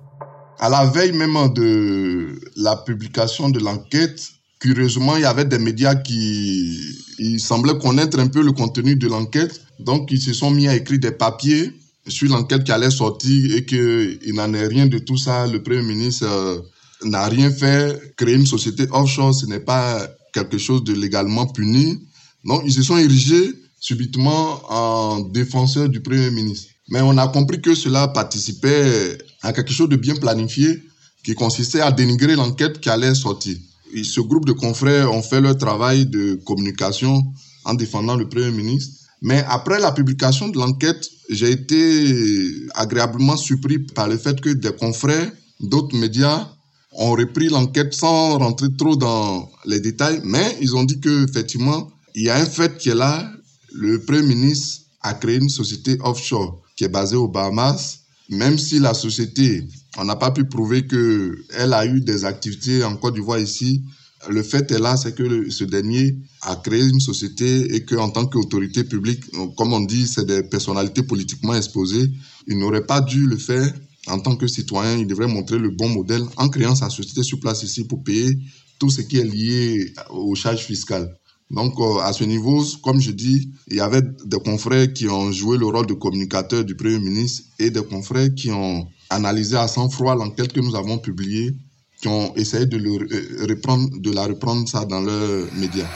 À 0.60 0.70
la 0.70 0.88
veille 0.88 1.14
même 1.14 1.54
de 1.54 2.40
la 2.58 2.78
publication 2.78 3.50
de 3.50 3.60
l'enquête, 3.60 4.39
curieusement, 4.60 5.16
il 5.16 5.24
y 5.24 5.26
avait 5.26 5.46
des 5.46 5.60
médias 5.60 5.96
qui 5.96 6.78
ils 7.18 7.40
semblaient 7.40 7.78
connaître 7.78 8.20
un 8.20 8.28
peu 8.28 8.42
le 8.42 8.52
contenu 8.52 8.96
de 8.96 9.08
l'enquête. 9.08 9.62
Donc, 9.80 10.10
ils 10.12 10.22
se 10.22 10.34
sont 10.34 10.52
mis 10.52 10.68
à 10.68 10.76
écrire 10.76 11.00
des 11.00 11.12
papiers 11.12 11.72
sur 12.08 12.30
l'enquête 12.30 12.64
qui 12.64 12.72
allait 12.72 12.92
sortir 12.92 13.56
et 13.56 13.66
qu'il 13.66 14.34
n'en 14.34 14.54
est 14.54 14.68
rien 14.68 14.88
de 14.88 15.00
tout 15.00 15.18
ça. 15.18 15.48
Le 15.48 15.62
Premier 15.62 15.82
ministre 15.82 16.26
euh, 16.28 16.60
n'a 17.04 17.28
rien 17.28 17.52
fait. 17.52 18.16
Créer 18.16 18.36
une 18.36 18.46
société 18.46 18.86
offshore, 18.92 19.34
ce 19.34 19.46
n'est 19.46 19.60
pas 19.60 20.08
quelque 20.34 20.58
chose 20.58 20.84
de 20.84 20.94
légalement 20.94 21.48
puni. 21.48 22.00
Non, 22.44 22.62
ils 22.66 22.74
se 22.74 22.84
sont 22.84 22.98
érigés 22.98 23.54
subitement 23.80 24.62
en 24.70 25.20
défenseurs 25.20 25.90
du 25.90 26.02
Premier 26.02 26.32
ministre. 26.32 26.70
Mais 26.90 27.02
on 27.02 27.18
a 27.18 27.28
compris 27.28 27.62
que 27.62 27.76
cela 27.76 28.08
participait 28.08 29.18
à 29.42 29.54
quelque 29.54 29.72
chose 29.72 29.90
de 29.90 29.96
bien 29.96 30.16
planifié 30.16 30.84
qui 31.24 31.36
consistait 31.36 31.82
à 31.82 31.92
dénigrer 31.92 32.36
l'enquête 32.36 32.80
qui 32.80 32.90
allait 32.90 33.14
sortir. 33.14 33.58
Ce 34.04 34.22
groupe 34.22 34.46
de 34.46 34.54
confrères 34.54 35.12
ont 35.12 35.22
fait 35.22 35.42
leur 35.42 35.58
travail 35.58 36.06
de 36.06 36.36
communication 36.46 37.24
en 37.66 37.74
défendant 37.74 38.16
le 38.16 38.28
Premier 38.30 38.52
ministre. 38.52 38.96
Mais 39.22 39.44
après 39.50 39.80
la 39.80 39.92
publication 39.92 40.48
de 40.48 40.58
l'enquête, 40.58 41.10
j'ai 41.30 41.52
été 41.52 42.66
agréablement 42.76 43.36
surpris 43.36 43.80
par 43.80 44.08
le 44.08 44.18
fait 44.18 44.40
que 44.40 44.50
des 44.50 44.72
confrères 44.72 45.32
d'autres 45.60 45.98
médias 45.98 46.48
ont 46.94 47.12
repris 47.12 47.50
l'enquête 47.50 47.94
sans 47.94 48.38
rentrer 48.38 48.68
trop 48.78 48.96
dans 48.96 49.50
les 49.66 49.80
détails, 49.80 50.22
mais 50.24 50.58
ils 50.62 50.76
ont 50.76 50.84
dit 50.84 51.00
que 51.00 51.28
effectivement, 51.28 51.90
il 52.16 52.24
y 52.24 52.30
a 52.30 52.38
un 52.38 52.46
fait 52.46 52.78
qui 52.78 52.90
est 52.90 52.96
là. 52.96 53.30
Le 53.74 54.00
Premier 54.02 54.24
ministre 54.24 54.84
a 55.02 55.14
créé 55.14 55.38
une 55.38 55.50
société 55.50 55.98
offshore 56.02 56.62
qui 56.76 56.86
est 56.86 56.90
basée 56.90 57.16
aux 57.16 57.28
Bahamas, 57.28 57.99
même 58.30 58.58
si 58.58 58.80
la 58.80 58.94
société, 58.94 59.68
on 59.98 60.06
n'a 60.06 60.16
pas 60.16 60.32
pu 60.32 60.46
prouver 60.46 60.86
qu'elle 60.86 61.74
a 61.74 61.86
eu 61.86 62.02
des 62.02 62.26
activités 62.26 62.84
en 62.84 62.96
Côte 62.96 63.16
d'Ivoire 63.16 63.40
ici, 63.40 63.84
le 64.30 64.44
fait 64.44 64.70
est 64.72 64.80
là, 64.80 64.98
c'est 64.98 65.16
que 65.16 65.50
ce 65.50 65.64
dernier 65.64 66.18
a 66.42 66.56
créé 66.58 66.84
une 66.84 67.00
société 67.00 67.74
et 67.74 67.86
qu'en 67.86 68.10
tant 68.10 68.26
qu'autorité 68.26 68.84
publique, 68.84 69.24
comme 69.56 69.74
on 69.74 69.80
dit, 69.80 70.08
c'est 70.08 70.26
des 70.26 70.44
personnalités 70.44 71.04
politiquement 71.04 71.56
exposées, 71.56 72.12
il 72.48 72.58
n'aurait 72.58 72.86
pas 72.86 73.02
dû 73.02 73.26
le 73.26 73.38
faire 73.38 73.74
en 74.08 74.20
tant 74.20 74.36
que 74.36 74.48
citoyen. 74.48 74.98
Il 74.98 75.08
devrait 75.08 75.28
montrer 75.28 75.58
le 75.58 75.70
bon 75.70 75.90
modèle 75.90 76.24
en 76.38 76.50
créant 76.50 76.76
sa 76.76 76.90
société 76.90 77.24
sur 77.24 77.40
place 77.40 77.64
ici 77.64 77.86
pour 77.86 78.04
payer 78.04 78.38
tout 78.78 78.90
ce 78.90 79.02
qui 79.02 79.18
est 79.18 79.24
lié 79.24 79.94
aux 80.10 80.36
charges 80.36 80.66
fiscales. 80.66 81.19
Donc, 81.52 81.80
euh, 81.80 82.00
à 82.02 82.14
ce 82.14 82.24
niveau, 82.24 82.64
comme 82.84 83.02
je 83.02 83.10
dis, 83.12 83.50
il 83.68 83.78
y 83.78 83.80
avait 83.80 84.04
des 84.26 84.38
confrères 84.38 84.94
qui 84.94 85.08
ont 85.08 85.32
joué 85.32 85.58
le 85.58 85.66
rôle 85.66 85.88
de 85.88 85.94
communicateur 85.96 86.64
du 86.64 86.76
Premier 86.76 87.00
ministre 87.00 87.44
et 87.58 87.72
des 87.72 87.84
confrères 87.84 88.30
qui 88.36 88.52
ont 88.52 88.88
analysé 89.10 89.58
à 89.58 89.68
sang-froid 89.68 90.16
l'enquête 90.16 90.54
que 90.54 90.60
nous 90.60 90.76
avons 90.76 91.00
publiée, 91.00 91.56
qui 92.02 92.08
ont 92.08 92.36
essayé 92.36 92.68
de, 92.68 92.78
le 92.78 92.92
euh, 92.92 93.48
reprendre, 93.50 93.90
de 94.00 94.12
la 94.12 94.28
reprendre 94.28 94.70
ça 94.70 94.86
dans 94.86 95.02
leurs 95.02 95.48
médias. 95.56 95.90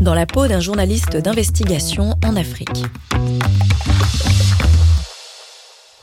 Dans 0.00 0.14
la 0.14 0.24
peau 0.24 0.48
d'un 0.48 0.60
journaliste 0.60 1.18
d'investigation 1.18 2.14
en 2.24 2.36
Afrique. 2.36 2.82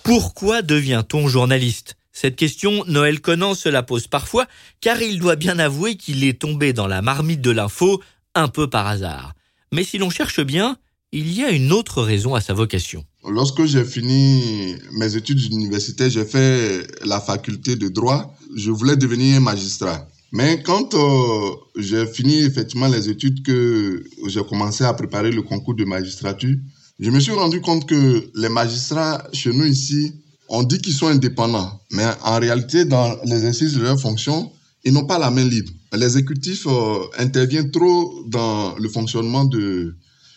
Pourquoi 0.03 0.61
devient-on 0.61 1.27
journaliste? 1.27 1.96
Cette 2.19 2.35
question, 2.35 2.83
Noël 2.87 3.21
Conan 3.21 3.53
se 3.53 3.69
la 3.69 3.83
pose 3.83 4.07
parfois, 4.07 4.47
car 4.81 4.99
il 5.03 5.19
doit 5.19 5.35
bien 5.35 5.59
avouer 5.59 5.97
qu'il 5.97 6.23
est 6.23 6.41
tombé 6.41 6.73
dans 6.73 6.87
la 6.87 7.03
marmite 7.03 7.41
de 7.41 7.51
l'info 7.51 8.01
un 8.33 8.47
peu 8.47 8.67
par 8.67 8.87
hasard. 8.87 9.35
Mais 9.71 9.83
si 9.83 9.99
l'on 9.99 10.09
cherche 10.09 10.41
bien, 10.41 10.79
il 11.11 11.31
y 11.31 11.43
a 11.43 11.51
une 11.51 11.71
autre 11.71 12.01
raison 12.01 12.33
à 12.33 12.41
sa 12.41 12.55
vocation. 12.55 13.05
Lorsque 13.29 13.65
j'ai 13.65 13.85
fini 13.85 14.77
mes 14.93 15.15
études 15.15 15.39
universitaires, 15.51 16.09
j'ai 16.09 16.25
fait 16.25 16.87
la 17.05 17.21
faculté 17.21 17.75
de 17.75 17.87
droit. 17.87 18.35
Je 18.55 18.71
voulais 18.71 18.95
devenir 18.95 19.39
magistrat. 19.39 20.07
Mais 20.31 20.63
quand 20.63 20.95
euh, 20.95 21.51
j'ai 21.75 22.07
fini 22.07 22.39
effectivement 22.39 22.87
les 22.87 23.09
études 23.09 23.43
que 23.43 24.03
j'ai 24.25 24.43
commencé 24.43 24.83
à 24.83 24.93
préparer 24.95 25.29
le 25.29 25.43
concours 25.43 25.75
de 25.75 25.85
magistrature, 25.85 26.55
je 26.99 27.11
me 27.11 27.19
suis 27.19 27.33
rendu 27.33 27.61
compte 27.61 27.87
que 27.87 28.27
les 28.33 28.49
magistrats 28.49 29.23
chez 29.33 29.53
nous 29.53 29.65
ici 29.65 30.15
on 30.49 30.63
dit 30.63 30.79
qu'ils 30.79 30.93
sont 30.93 31.07
indépendants, 31.07 31.79
mais 31.91 32.05
en 32.23 32.39
réalité, 32.39 32.85
dans 32.85 33.17
l'exercice 33.25 33.73
de 33.73 33.81
leurs 33.81 33.99
fonctions, 33.99 34.51
ils 34.83 34.93
n'ont 34.93 35.05
pas 35.05 35.19
la 35.19 35.29
main 35.31 35.43
libre. 35.43 35.71
L'exécutif 35.93 36.65
euh, 36.67 36.99
intervient 37.17 37.67
trop 37.69 38.23
dans 38.27 38.75
le 38.77 38.87
fonctionnement 38.89 39.45
de 39.45 39.95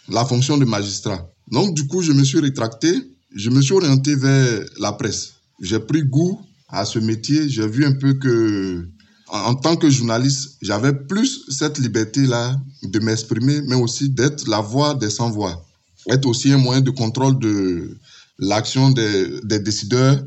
la 0.09 0.25
fonction 0.25 0.59
de 0.59 0.65
magistrat. 0.65 1.31
Donc, 1.51 1.75
du 1.75 1.87
coup, 1.87 2.03
je 2.03 2.13
me 2.13 2.25
suis 2.25 2.41
rétracté, 2.41 2.93
je 3.35 3.51
me 3.51 3.61
suis 3.61 3.75
orienté 3.75 4.15
vers 4.15 4.65
la 4.79 4.93
presse. 4.93 5.35
J'ai 5.61 5.79
pris 5.79 6.03
goût 6.03 6.41
à 6.69 6.85
ce 6.85 6.99
métier, 6.99 7.49
j'ai 7.49 7.67
vu 7.67 7.85
un 7.85 7.93
peu 7.93 8.15
que, 8.15 8.89
en, 9.29 9.55
tant 9.55 9.77
que 9.77 9.91
journaliste, 9.91 10.57
j'avais 10.63 10.93
plus 10.93 11.45
cette 11.49 11.79
liberté-là 11.79 12.61
de 12.83 12.99
m'exprimer, 13.01 13.61
mais 13.63 13.75
aussi 13.75 14.09
d'être 14.09 14.49
la 14.49 14.61
voix 14.61 14.95
des 14.95 15.11
sans-voix. 15.11 15.65
Être 16.09 16.27
aussi 16.27 16.53
un 16.53 16.59
moyen 16.59 16.81
de 16.81 16.91
contrôle 16.91 17.39
de, 17.39 17.97
l'action 18.41 18.91
des, 18.91 19.59
décideurs, 19.61 20.19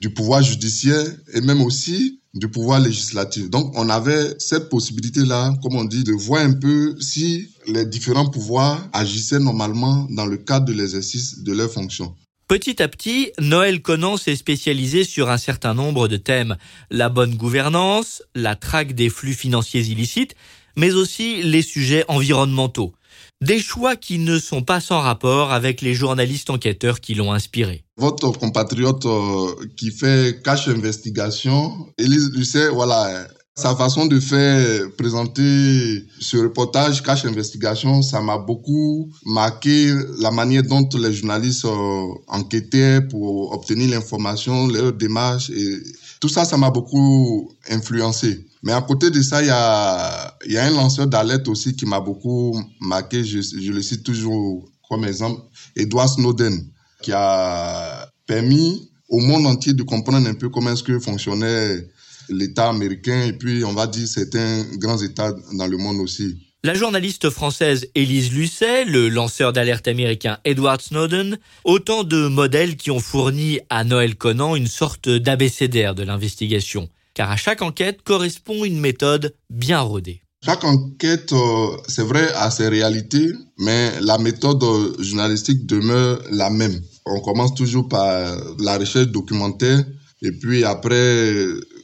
du 0.00 0.10
pouvoir 0.10 0.42
judiciaire 0.42 1.04
et 1.34 1.40
même 1.40 1.60
aussi 1.60 2.20
du 2.34 2.48
pouvoir 2.48 2.80
législatif. 2.80 3.50
Donc, 3.50 3.72
on 3.76 3.88
avait 3.88 4.34
cette 4.38 4.68
possibilité-là, 4.68 5.54
comme 5.62 5.74
on 5.74 5.84
dit, 5.84 6.04
de 6.04 6.12
voir 6.12 6.42
un 6.42 6.52
peu 6.52 6.94
si 7.00 7.48
les 7.66 7.84
différents 7.84 8.30
pouvoirs 8.30 8.88
agissaient 8.92 9.40
normalement 9.40 10.06
dans 10.10 10.26
le 10.26 10.36
cadre 10.36 10.66
de 10.66 10.72
l'exercice 10.72 11.42
de 11.42 11.52
leurs 11.52 11.72
fonctions. 11.72 12.14
Petit 12.46 12.82
à 12.82 12.88
petit, 12.88 13.32
Noël 13.40 13.82
Conan 13.82 14.16
s'est 14.16 14.36
spécialisé 14.36 15.04
sur 15.04 15.28
un 15.28 15.36
certain 15.36 15.74
nombre 15.74 16.08
de 16.08 16.16
thèmes. 16.16 16.56
La 16.90 17.10
bonne 17.10 17.34
gouvernance, 17.34 18.22
la 18.34 18.56
traque 18.56 18.94
des 18.94 19.10
flux 19.10 19.34
financiers 19.34 19.82
illicites, 19.82 20.34
mais 20.76 20.92
aussi 20.92 21.42
les 21.42 21.60
sujets 21.60 22.04
environnementaux. 22.08 22.94
Des 23.40 23.60
choix 23.60 23.94
qui 23.94 24.18
ne 24.18 24.36
sont 24.36 24.62
pas 24.62 24.80
sans 24.80 24.98
rapport 24.98 25.52
avec 25.52 25.80
les 25.80 25.94
journalistes 25.94 26.50
enquêteurs 26.50 27.00
qui 27.00 27.14
l'ont 27.14 27.32
inspiré. 27.32 27.84
Votre 27.96 28.32
compatriote 28.32 29.06
euh, 29.06 29.54
qui 29.76 29.92
fait 29.92 30.42
cache 30.42 30.66
investigation, 30.66 31.86
Elise 31.98 32.32
Lucet, 32.34 32.68
voilà, 32.68 33.28
sa 33.54 33.76
façon 33.76 34.06
de 34.06 34.18
faire 34.18 34.88
présenter 34.96 36.04
ce 36.18 36.36
reportage 36.36 37.00
cache 37.04 37.24
investigation, 37.26 38.02
ça 38.02 38.20
m'a 38.20 38.38
beaucoup 38.38 39.08
marqué 39.24 39.92
la 40.20 40.32
manière 40.32 40.64
dont 40.64 40.88
les 40.98 41.12
journalistes 41.12 41.64
euh, 41.64 42.02
enquêtaient 42.26 43.00
pour 43.02 43.52
obtenir 43.52 43.90
l'information, 43.90 44.66
leurs 44.66 44.92
démarches 44.92 45.50
et 45.50 45.76
tout 46.20 46.28
ça, 46.28 46.44
ça 46.44 46.56
m'a 46.56 46.70
beaucoup 46.70 47.50
influencé. 47.70 48.46
Mais 48.62 48.72
à 48.72 48.80
côté 48.82 49.10
de 49.10 49.22
ça, 49.22 49.40
il 49.42 49.46
y 49.46 49.50
a, 49.50 50.36
y 50.46 50.56
a 50.56 50.64
un 50.64 50.70
lanceur 50.70 51.06
d'alerte 51.06 51.48
aussi 51.48 51.76
qui 51.76 51.86
m'a 51.86 52.00
beaucoup 52.00 52.60
marqué. 52.80 53.24
Je, 53.24 53.40
je, 53.40 53.72
le 53.72 53.82
cite 53.82 54.02
toujours 54.02 54.68
comme 54.88 55.04
exemple, 55.04 55.42
Edward 55.76 56.08
Snowden, 56.08 56.66
qui 57.02 57.12
a 57.12 58.10
permis 58.26 58.90
au 59.08 59.20
monde 59.20 59.46
entier 59.46 59.74
de 59.74 59.82
comprendre 59.82 60.28
un 60.28 60.34
peu 60.34 60.48
comment 60.48 60.70
est-ce 60.72 60.82
que 60.82 60.98
fonctionnait 60.98 61.88
l'État 62.28 62.68
américain 62.68 63.22
et 63.22 63.32
puis, 63.32 63.64
on 63.64 63.72
va 63.72 63.86
dire, 63.86 64.06
certains 64.06 64.64
grands 64.74 64.98
États 64.98 65.32
dans 65.52 65.66
le 65.66 65.76
monde 65.76 66.00
aussi. 66.00 66.47
La 66.64 66.74
journaliste 66.74 67.30
française 67.30 67.86
Élise 67.94 68.32
Lucet, 68.32 68.84
le 68.84 69.08
lanceur 69.08 69.52
d'alerte 69.52 69.86
américain 69.86 70.38
Edward 70.44 70.80
Snowden, 70.80 71.38
autant 71.64 72.02
de 72.02 72.26
modèles 72.26 72.76
qui 72.76 72.90
ont 72.90 72.98
fourni 72.98 73.60
à 73.70 73.84
Noël 73.84 74.16
Conan 74.16 74.56
une 74.56 74.66
sorte 74.66 75.08
d'abécédaire 75.08 75.94
de 75.94 76.02
l'investigation 76.02 76.88
car 77.18 77.32
à 77.32 77.36
chaque 77.36 77.62
enquête 77.62 78.02
correspond 78.04 78.64
une 78.64 78.78
méthode 78.78 79.34
bien 79.50 79.80
rodée. 79.80 80.22
Chaque 80.44 80.62
enquête, 80.62 81.32
euh, 81.32 81.76
c'est 81.88 82.04
vrai, 82.04 82.32
a 82.34 82.48
ses 82.48 82.68
réalités, 82.68 83.32
mais 83.58 83.90
la 84.00 84.18
méthode 84.18 84.62
euh, 84.62 84.94
journalistique 85.02 85.66
demeure 85.66 86.22
la 86.30 86.48
même. 86.48 86.80
On 87.06 87.18
commence 87.20 87.54
toujours 87.56 87.88
par 87.88 88.36
la 88.60 88.78
recherche 88.78 89.08
documentaire, 89.08 89.84
et 90.22 90.30
puis 90.30 90.62
après, 90.62 91.34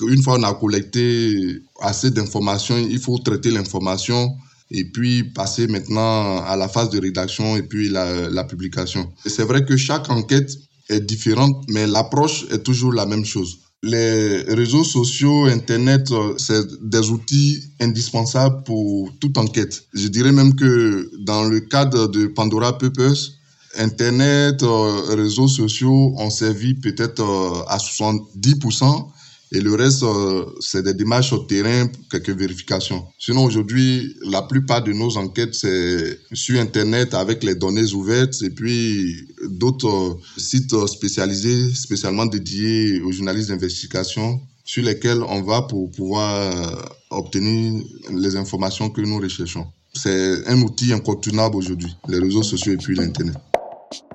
une 0.08 0.22
fois 0.22 0.38
on 0.38 0.44
a 0.44 0.54
collecté 0.54 1.62
assez 1.80 2.12
d'informations, 2.12 2.76
il 2.76 3.00
faut 3.00 3.18
traiter 3.18 3.50
l'information, 3.50 4.36
et 4.76 4.84
puis 4.84 5.24
passer 5.24 5.66
maintenant 5.68 6.42
à 6.42 6.56
la 6.56 6.68
phase 6.68 6.90
de 6.90 7.00
rédaction 7.00 7.56
et 7.56 7.62
puis 7.62 7.88
la, 7.88 8.44
publication. 8.44 9.12
C'est 9.24 9.44
vrai 9.44 9.64
que 9.64 9.76
chaque 9.76 10.10
enquête 10.10 10.50
est 10.88 11.00
différente, 11.00 11.64
mais 11.68 11.86
l'approche 11.86 12.46
est 12.50 12.62
toujours 12.62 12.92
la 12.92 13.06
même 13.06 13.24
chose 13.24 13.60
les 13.84 14.42
réseaux 14.54 14.82
sociaux, 14.82 15.44
Internet, 15.44 16.10
euh, 16.10 16.34
c'est 16.38 16.64
des 16.82 17.10
outils 17.10 17.62
indispensables 17.80 18.62
pour 18.64 19.12
toute 19.20 19.36
enquête. 19.36 19.84
Je 19.92 20.08
dirais 20.08 20.32
même 20.32 20.54
que 20.56 21.10
dans 21.24 21.44
le 21.44 21.60
cadre 21.60 22.08
de 22.08 22.26
Pandora 22.26 22.78
Papers, 22.78 23.32
Internet, 23.76 24.62
euh, 24.62 25.14
réseaux 25.14 25.48
sociaux 25.48 26.14
ont 26.16 26.30
servi 26.30 26.74
peut-être 26.74 27.20
euh, 27.22 27.62
à 27.68 27.76
70% 27.76 29.08
et 29.54 29.60
le 29.60 29.74
reste, 29.74 30.02
euh, 30.02 30.46
c'est 30.58 30.82
des 30.82 30.94
démarches 30.94 31.32
au 31.32 31.38
terrain, 31.38 31.86
quelques 32.10 32.36
vérifications. 32.36 33.04
Sinon, 33.20 33.44
aujourd'hui, 33.44 34.16
la 34.24 34.42
plupart 34.42 34.82
de 34.82 34.92
nos 34.92 35.16
enquêtes, 35.16 35.54
c'est 35.54 36.18
sur 36.32 36.60
Internet 36.60 37.14
avec 37.14 37.44
les 37.44 37.54
données 37.54 37.92
ouvertes 37.92 38.34
et 38.42 38.50
puis 38.50 39.28
d'autres 39.48 39.88
euh, 39.88 40.14
sites 40.36 40.74
spécialisés, 40.88 41.72
spécialement 41.72 42.26
dédiés 42.26 43.00
aux 43.00 43.12
journalistes 43.12 43.50
d'investigation, 43.50 44.40
sur 44.64 44.82
lesquels 44.82 45.22
on 45.22 45.42
va 45.42 45.62
pour 45.62 45.88
pouvoir 45.92 46.34
euh, 46.34 46.82
obtenir 47.10 47.80
les 48.12 48.34
informations 48.34 48.90
que 48.90 49.02
nous 49.02 49.20
recherchons. 49.20 49.66
C'est 49.92 50.48
un 50.48 50.60
outil 50.62 50.92
incontournable 50.92 51.54
aujourd'hui, 51.54 51.94
les 52.08 52.18
réseaux 52.18 52.42
sociaux 52.42 52.72
et 52.72 52.76
puis 52.76 52.96
l'Internet. 52.96 53.36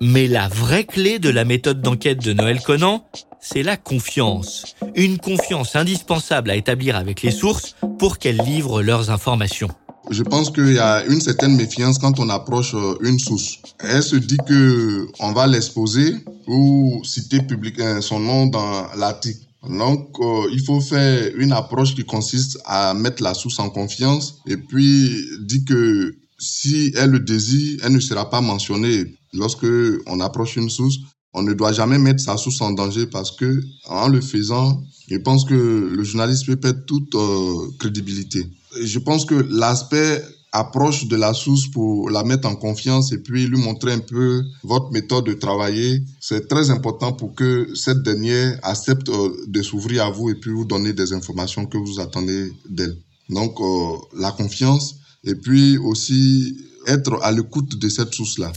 Mais 0.01 0.27
la 0.27 0.47
vraie 0.47 0.85
clé 0.85 1.19
de 1.19 1.29
la 1.29 1.45
méthode 1.45 1.81
d'enquête 1.81 2.23
de 2.23 2.33
Noël 2.33 2.59
Conan, 2.61 3.03
c'est 3.39 3.63
la 3.63 3.77
confiance. 3.77 4.75
Une 4.95 5.17
confiance 5.17 5.75
indispensable 5.75 6.51
à 6.51 6.55
établir 6.55 6.95
avec 6.95 7.21
les 7.21 7.31
sources 7.31 7.75
pour 7.97 8.17
qu'elles 8.17 8.41
livrent 8.41 8.81
leurs 8.81 9.11
informations. 9.11 9.69
Je 10.09 10.23
pense 10.23 10.49
qu'il 10.49 10.73
y 10.73 10.79
a 10.79 11.05
une 11.05 11.21
certaine 11.21 11.55
méfiance 11.55 11.99
quand 11.99 12.19
on 12.19 12.29
approche 12.29 12.73
euh, 12.73 12.95
une 13.01 13.19
source. 13.19 13.59
Elle 13.79 14.01
se 14.01 14.15
dit 14.15 14.37
que 14.47 15.07
on 15.19 15.33
va 15.33 15.45
l'exposer 15.45 16.15
ou 16.47 17.01
citer 17.03 17.41
public, 17.43 17.79
euh, 17.79 18.01
son 18.01 18.19
nom 18.19 18.47
dans 18.47 18.87
l'article. 18.97 19.45
Donc, 19.67 20.09
euh, 20.19 20.49
il 20.51 20.63
faut 20.63 20.81
faire 20.81 21.31
une 21.37 21.51
approche 21.51 21.93
qui 21.93 22.05
consiste 22.05 22.57
à 22.65 22.93
mettre 22.93 23.21
la 23.21 23.33
source 23.33 23.59
en 23.59 23.69
confiance 23.69 24.41
et 24.47 24.57
puis 24.57 25.11
dire 25.41 25.61
que 25.67 26.15
si 26.39 26.91
elle 26.95 27.11
le 27.11 27.19
désire, 27.19 27.79
elle 27.83 27.93
ne 27.93 27.99
sera 27.99 28.29
pas 28.29 28.41
mentionnée 28.41 29.17
lorsque 29.33 29.67
on 30.07 30.19
approche 30.19 30.55
une 30.55 30.69
source 30.69 30.97
on 31.33 31.43
ne 31.43 31.53
doit 31.53 31.71
jamais 31.71 31.97
mettre 31.97 32.21
sa 32.21 32.37
source 32.37 32.61
en 32.61 32.71
danger 32.71 33.05
parce 33.05 33.31
que 33.31 33.61
en 33.87 34.07
le 34.07 34.21
faisant, 34.21 34.81
je 35.09 35.17
pense 35.17 35.45
que 35.45 35.53
le 35.95 36.03
journaliste 36.03 36.45
peut 36.45 36.55
perdre 36.55 36.83
toute 36.85 37.13
euh, 37.15 37.69
crédibilité. 37.79 38.47
Je 38.81 38.99
pense 38.99 39.25
que 39.25 39.35
l'aspect 39.35 40.23
approche 40.51 41.07
de 41.07 41.15
la 41.15 41.35
source 41.35 41.67
pour 41.67 42.09
la 42.09 42.23
mettre 42.23 42.47
en 42.47 42.55
confiance 42.55 43.11
et 43.11 43.19
puis 43.19 43.45
lui 43.45 43.61
montrer 43.61 43.93
un 43.93 43.99
peu 43.99 44.43
votre 44.63 44.91
méthode 44.91 45.25
de 45.25 45.33
travailler, 45.33 46.01
c'est 46.19 46.47
très 46.47 46.71
important 46.71 47.13
pour 47.13 47.35
que 47.35 47.69
cette 47.75 48.01
dernière 48.01 48.59
accepte 48.63 49.09
euh, 49.09 49.29
de 49.47 49.61
s'ouvrir 49.61 50.05
à 50.05 50.09
vous 50.09 50.31
et 50.31 50.35
puis 50.35 50.51
vous 50.51 50.65
donner 50.65 50.93
des 50.93 51.13
informations 51.13 51.67
que 51.67 51.77
vous 51.77 51.99
attendez 51.99 52.51
d'elle. 52.67 52.97
Donc 53.29 53.59
euh, 53.61 53.97
la 54.17 54.31
confiance 54.31 54.95
et 55.23 55.35
puis 55.35 55.77
aussi 55.77 56.57
être 56.87 57.19
à 57.21 57.31
l'écoute 57.31 57.77
de 57.77 57.89
cette 57.89 58.13
source-là. 58.13 58.51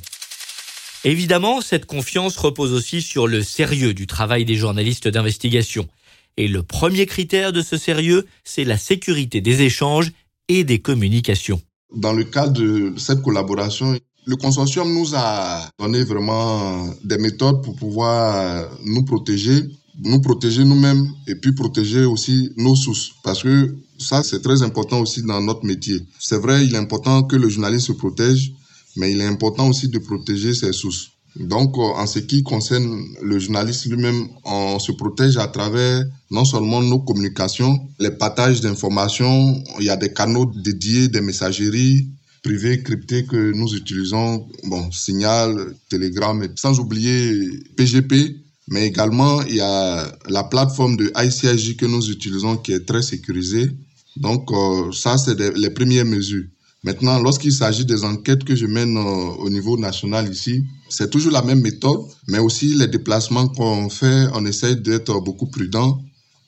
Évidemment, 1.04 1.60
cette 1.60 1.86
confiance 1.86 2.36
repose 2.36 2.72
aussi 2.72 3.02
sur 3.02 3.26
le 3.26 3.42
sérieux 3.42 3.92
du 3.92 4.06
travail 4.06 4.44
des 4.44 4.54
journalistes 4.54 5.08
d'investigation. 5.08 5.88
Et 6.36 6.48
le 6.48 6.62
premier 6.62 7.06
critère 7.06 7.52
de 7.52 7.60
ce 7.60 7.76
sérieux, 7.76 8.26
c'est 8.44 8.64
la 8.64 8.78
sécurité 8.78 9.40
des 9.40 9.62
échanges 9.62 10.12
et 10.48 10.64
des 10.64 10.80
communications. 10.80 11.60
Dans 11.94 12.12
le 12.12 12.24
cadre 12.24 12.52
de 12.52 12.94
cette 12.96 13.20
collaboration, 13.20 13.98
le 14.24 14.36
consortium 14.36 14.92
nous 14.94 15.14
a 15.14 15.68
donné 15.80 16.04
vraiment 16.04 16.86
des 17.02 17.18
méthodes 17.18 17.62
pour 17.62 17.74
pouvoir 17.74 18.70
nous 18.84 19.04
protéger, 19.04 19.64
nous 19.98 20.20
protéger 20.20 20.64
nous-mêmes 20.64 21.08
et 21.26 21.34
puis 21.34 21.52
protéger 21.52 22.04
aussi 22.04 22.50
nos 22.56 22.76
sources. 22.76 23.12
Parce 23.22 23.42
que 23.42 23.76
ça, 23.98 24.22
c'est 24.22 24.42
très 24.42 24.62
important 24.62 25.00
aussi 25.00 25.22
dans 25.22 25.40
notre 25.40 25.64
métier. 25.64 26.00
C'est 26.18 26.38
vrai, 26.38 26.64
il 26.64 26.74
est 26.74 26.78
important 26.78 27.22
que 27.22 27.36
le 27.36 27.48
journaliste 27.48 27.86
se 27.88 27.92
protège, 27.92 28.52
mais 28.96 29.12
il 29.12 29.20
est 29.20 29.26
important 29.26 29.68
aussi 29.68 29.88
de 29.88 29.98
protéger 29.98 30.54
ses 30.54 30.72
sources. 30.72 31.12
Donc, 31.36 31.78
euh, 31.78 31.80
en 31.80 32.06
ce 32.06 32.18
qui 32.18 32.42
concerne 32.42 33.02
le 33.22 33.38
journaliste 33.38 33.86
lui-même, 33.86 34.28
on 34.44 34.78
se 34.78 34.92
protège 34.92 35.38
à 35.38 35.46
travers 35.46 36.04
non 36.30 36.44
seulement 36.44 36.82
nos 36.82 37.00
communications, 37.00 37.88
les 37.98 38.10
partages 38.10 38.60
d'informations, 38.60 39.62
il 39.78 39.86
y 39.86 39.90
a 39.90 39.96
des 39.96 40.12
canaux 40.12 40.50
dédiés, 40.62 41.08
des 41.08 41.22
messageries 41.22 42.10
privées 42.42 42.82
cryptées 42.82 43.24
que 43.24 43.52
nous 43.52 43.74
utilisons, 43.74 44.46
bon, 44.64 44.90
Signal, 44.90 45.74
Telegram, 45.88 46.46
sans 46.56 46.80
oublier 46.80 47.48
PGP, 47.76 48.36
mais 48.72 48.86
également 48.86 49.42
il 49.42 49.56
y 49.56 49.60
a 49.60 50.10
la 50.28 50.44
plateforme 50.44 50.96
de 50.96 51.12
ICIJ 51.14 51.76
que 51.76 51.86
nous 51.86 52.10
utilisons 52.10 52.56
qui 52.56 52.72
est 52.72 52.86
très 52.86 53.02
sécurisée. 53.02 53.70
Donc, 54.16 54.50
euh, 54.50 54.90
ça, 54.92 55.18
c'est 55.18 55.38
les 55.64 55.70
premières 55.70 56.06
mesures. 56.06 56.46
Maintenant, 56.82 57.18
lorsqu'il 57.20 57.52
s'agit 57.52 57.84
des 57.84 58.02
enquêtes 58.02 58.44
que 58.44 58.56
je 58.56 58.66
mène 58.66 58.96
euh, 58.96 59.44
au 59.44 59.50
niveau 59.50 59.76
national 59.76 60.30
ici, 60.32 60.64
c'est 60.88 61.10
toujours 61.10 61.32
la 61.32 61.42
même 61.42 61.60
méthode, 61.60 62.00
mais 62.28 62.38
aussi 62.38 62.74
les 62.74 62.88
déplacements 62.88 63.48
qu'on 63.48 63.90
fait, 63.90 64.26
on 64.34 64.44
essaye 64.46 64.76
d'être 64.76 65.20
beaucoup 65.20 65.46
prudent, 65.46 66.02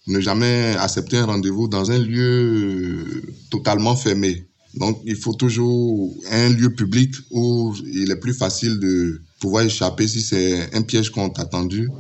ne 0.07 0.19
jamais 0.21 0.75
accepter 0.79 1.19
un 1.19 1.27
rendez-vous 1.27 1.69
dans 1.69 1.91
un 1.91 1.99
lieu 1.99 2.33
euh, 2.33 3.23
totalement 3.51 3.97
fermé. 3.97 4.47
Donc, 4.75 5.01
il 5.05 5.17
faut 5.17 5.35
toujours 5.35 6.13
un 6.31 6.49
lieu 6.49 6.71
public 6.71 7.15
où 7.31 7.75
il 7.87 8.11
est 8.11 8.21
plus 8.27 8.35
facile 8.35 8.79
de 8.81 9.21
pouvoir 9.41 9.65
échapper 9.65 10.09
si 10.09 10.21
c'est 10.21 10.75
un 10.75 10.83
piège 10.83 11.11
qu'on 11.11 11.29
t'a 11.29 11.43
attendu. 11.43 11.91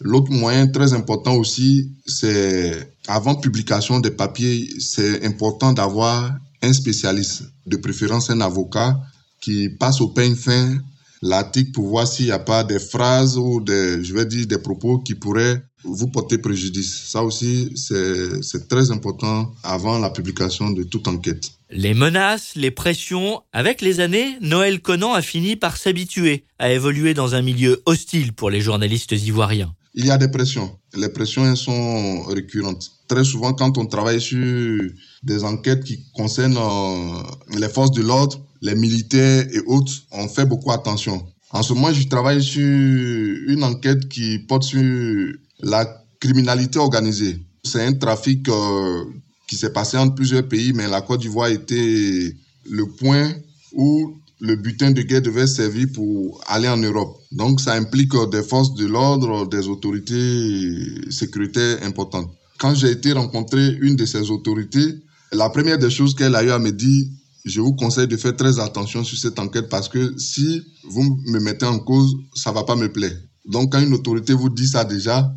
L'autre 0.00 0.30
moyen 0.30 0.66
très 0.68 0.92
important 0.92 1.34
aussi, 1.34 1.90
c'est 2.06 2.94
avant 3.06 3.34
publication 3.34 4.00
des 4.00 4.10
papiers, 4.10 4.68
c'est 4.78 5.24
important 5.24 5.72
d'avoir 5.72 6.32
un 6.62 6.72
spécialiste, 6.72 7.44
de 7.66 7.76
préférence 7.76 8.30
un 8.30 8.40
avocat, 8.40 8.98
qui 9.40 9.68
passe 9.68 10.00
au 10.00 10.08
peigne 10.08 10.34
fin 10.34 10.78
l'article 11.22 11.72
pour 11.72 11.88
voir 11.88 12.06
s'il 12.06 12.26
n'y 12.26 12.32
a 12.32 12.38
pas 12.38 12.64
des 12.64 12.78
phrases 12.78 13.36
ou 13.36 13.60
des, 13.60 14.02
je 14.04 14.14
vais 14.14 14.26
dire, 14.26 14.46
des 14.46 14.58
propos 14.58 14.98
qui 14.98 15.14
pourraient 15.14 15.62
vous 15.84 16.08
porter 16.08 16.38
préjudice. 16.38 17.04
Ça 17.06 17.22
aussi, 17.22 17.72
c'est 17.76 18.68
très 18.68 18.90
important 18.90 19.52
avant 19.62 19.98
la 19.98 20.10
publication 20.10 20.70
de 20.70 20.82
toute 20.82 21.08
enquête. 21.08 21.50
Les 21.70 21.94
menaces, 21.94 22.52
les 22.56 22.70
pressions, 22.70 23.42
avec 23.52 23.80
les 23.80 24.00
années, 24.00 24.38
Noël 24.40 24.80
Conan 24.80 25.14
a 25.14 25.22
fini 25.22 25.56
par 25.56 25.76
s'habituer 25.76 26.44
à 26.58 26.72
évoluer 26.72 27.14
dans 27.14 27.34
un 27.34 27.42
milieu 27.42 27.82
hostile 27.86 28.32
pour 28.32 28.50
les 28.50 28.60
journalistes 28.60 29.12
ivoiriens. 29.12 29.74
Il 29.94 30.06
y 30.06 30.10
a 30.10 30.18
des 30.18 30.28
pressions. 30.28 30.70
Les 30.94 31.08
pressions 31.08 31.44
elles 31.46 31.56
sont 31.56 32.22
récurrentes. 32.24 32.90
Très 33.08 33.24
souvent, 33.24 33.52
quand 33.52 33.78
on 33.78 33.86
travaille 33.86 34.20
sur 34.20 34.80
des 35.22 35.44
enquêtes 35.44 35.84
qui 35.84 36.04
concernent 36.12 36.58
euh, 36.58 37.58
les 37.58 37.68
forces 37.68 37.92
de 37.92 38.02
l'ordre, 38.02 38.40
les 38.60 38.74
militaires 38.74 39.46
et 39.52 39.60
autres, 39.66 39.92
on 40.12 40.28
fait 40.28 40.44
beaucoup 40.44 40.72
attention. 40.72 41.26
En 41.50 41.62
ce 41.62 41.72
moment, 41.72 41.92
je 41.92 42.06
travaille 42.06 42.42
sur 42.42 42.62
une 42.62 43.64
enquête 43.64 44.08
qui 44.08 44.38
porte 44.40 44.64
sur 44.64 45.32
la 45.60 46.04
criminalité 46.20 46.78
organisée. 46.78 47.40
C'est 47.64 47.84
un 47.84 47.94
trafic 47.94 48.48
euh, 48.48 49.04
qui 49.46 49.56
s'est 49.56 49.72
passé 49.72 49.96
entre 49.96 50.14
plusieurs 50.14 50.46
pays, 50.46 50.72
mais 50.74 50.86
la 50.88 51.00
Côte 51.00 51.20
d'Ivoire 51.20 51.48
était 51.48 52.36
le 52.70 52.86
point 52.86 53.32
où 53.72 54.17
le 54.40 54.56
butin 54.56 54.92
de 54.92 55.02
guerre 55.02 55.22
devait 55.22 55.46
servir 55.46 55.88
pour 55.92 56.40
aller 56.46 56.68
en 56.68 56.76
Europe. 56.76 57.20
Donc 57.32 57.60
ça 57.60 57.74
implique 57.74 58.12
des 58.30 58.42
forces 58.42 58.74
de 58.74 58.86
l'ordre, 58.86 59.48
des 59.48 59.68
autorités 59.68 61.10
sécuritaires 61.10 61.78
importantes. 61.82 62.30
Quand 62.58 62.74
j'ai 62.74 62.90
été 62.90 63.12
rencontrer 63.12 63.76
une 63.80 63.96
de 63.96 64.04
ces 64.04 64.30
autorités, 64.30 65.02
la 65.32 65.50
première 65.50 65.78
des 65.78 65.90
choses 65.90 66.14
qu'elle 66.14 66.34
a 66.34 66.42
eu 66.42 66.50
à 66.50 66.58
me 66.58 66.70
dire, 66.70 67.06
je 67.44 67.60
vous 67.60 67.74
conseille 67.74 68.08
de 68.08 68.16
faire 68.16 68.36
très 68.36 68.58
attention 68.58 69.04
sur 69.04 69.18
cette 69.18 69.38
enquête 69.38 69.68
parce 69.68 69.88
que 69.88 70.18
si 70.18 70.62
vous 70.84 71.18
me 71.26 71.40
mettez 71.40 71.66
en 71.66 71.78
cause, 71.78 72.16
ça 72.34 72.52
va 72.52 72.64
pas 72.64 72.76
me 72.76 72.92
plaire. 72.92 73.16
Donc 73.46 73.72
quand 73.72 73.80
une 73.80 73.94
autorité 73.94 74.34
vous 74.34 74.50
dit 74.50 74.68
ça 74.68 74.84
déjà, 74.84 75.32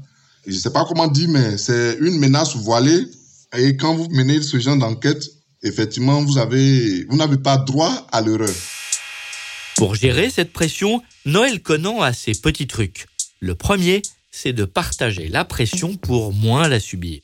je 0.46 0.54
sais 0.54 0.72
pas 0.72 0.86
comment 0.88 1.08
dire, 1.08 1.30
mais 1.30 1.58
c'est 1.58 1.98
une 2.02 2.18
menace 2.20 2.56
voilée. 2.56 3.06
Et 3.58 3.78
quand 3.78 3.96
vous 3.96 4.08
menez 4.12 4.42
ce 4.42 4.60
genre 4.60 4.78
d'enquête, 4.78 5.24
effectivement, 5.64 6.22
vous 6.22 6.34
vous 6.34 7.18
n'avez 7.18 7.38
pas 7.38 7.58
droit 7.58 8.08
à 8.12 8.22
l'erreur. 8.22 8.50
Pour 9.82 9.96
gérer 9.96 10.30
cette 10.30 10.54
pression, 10.54 11.02
Noël 11.26 11.60
Conan 11.60 12.02
a 12.02 12.14
ses 12.14 12.34
petits 12.34 12.68
trucs. 12.68 13.08
Le 13.40 13.56
premier, 13.56 14.04
c'est 14.30 14.54
de 14.54 14.64
partager 14.64 15.28
la 15.28 15.44
pression 15.44 15.96
pour 15.96 16.34
moins 16.34 16.68
la 16.68 16.80
subir. 16.80 17.20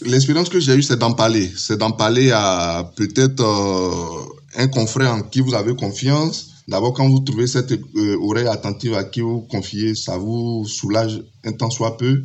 L'expérience 0.00 0.48
que 0.48 0.58
j'ai 0.58 0.74
eue, 0.74 0.82
c'est 0.82 0.96
d'en 0.96 1.12
parler. 1.12 1.52
C'est 1.54 1.76
d'en 1.76 1.90
parler 1.90 2.30
à 2.30 2.90
peut-être 2.96 3.42
euh, 3.42 4.24
un 4.56 4.68
confrère 4.68 5.12
en 5.12 5.20
qui 5.20 5.42
vous 5.42 5.52
avez 5.52 5.76
confiance. 5.76 6.52
D'abord, 6.66 6.94
quand 6.94 7.06
vous 7.06 7.20
trouvez 7.20 7.46
cette 7.46 7.72
euh, 7.72 8.16
oreille 8.22 8.48
attentive 8.48 8.94
à 8.94 9.04
qui 9.04 9.20
vous 9.20 9.42
confiez, 9.42 9.94
ça 9.94 10.16
vous 10.16 10.64
soulage 10.66 11.22
un 11.44 11.52
temps 11.52 11.68
soit 11.68 11.98
peu. 11.98 12.22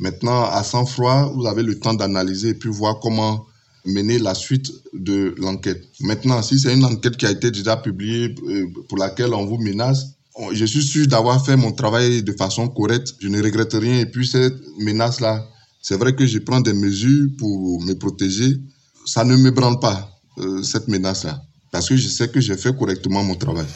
Maintenant, 0.00 0.42
à 0.42 0.64
sang-froid, 0.64 1.30
vous 1.36 1.46
avez 1.46 1.62
le 1.62 1.78
temps 1.78 1.94
d'analyser 1.94 2.48
et 2.48 2.54
puis 2.54 2.68
voir 2.68 2.98
comment 2.98 3.46
mener 3.84 4.18
la 4.18 4.34
suite 4.34 4.70
de 4.92 5.34
l'enquête. 5.38 5.82
Maintenant, 6.00 6.42
si 6.42 6.58
c'est 6.58 6.74
une 6.74 6.84
enquête 6.84 7.16
qui 7.16 7.26
a 7.26 7.30
été 7.30 7.50
déjà 7.50 7.76
publiée 7.76 8.34
euh, 8.48 8.66
pour 8.88 8.98
laquelle 8.98 9.34
on 9.34 9.46
vous 9.46 9.58
menace, 9.58 10.18
je 10.52 10.64
suis 10.64 10.82
sûr 10.84 11.06
d'avoir 11.06 11.44
fait 11.44 11.56
mon 11.56 11.72
travail 11.72 12.22
de 12.22 12.32
façon 12.32 12.68
correcte. 12.68 13.14
Je 13.20 13.28
ne 13.28 13.42
regrette 13.42 13.72
rien. 13.72 14.00
Et 14.00 14.06
puis 14.06 14.26
cette 14.26 14.54
menace-là, 14.78 15.44
c'est 15.82 15.96
vrai 15.96 16.14
que 16.14 16.26
je 16.26 16.38
prends 16.38 16.60
des 16.60 16.72
mesures 16.72 17.28
pour 17.38 17.82
me 17.82 17.94
protéger. 17.94 18.56
Ça 19.04 19.24
ne 19.24 19.36
me 19.36 19.50
branle 19.50 19.80
pas, 19.80 20.10
euh, 20.38 20.62
cette 20.62 20.88
menace-là. 20.88 21.42
Parce 21.72 21.88
que 21.88 21.96
je 21.96 22.08
sais 22.08 22.28
que 22.28 22.40
j'ai 22.40 22.56
fait 22.56 22.76
correctement 22.76 23.22
mon 23.22 23.34
travail. 23.34 23.66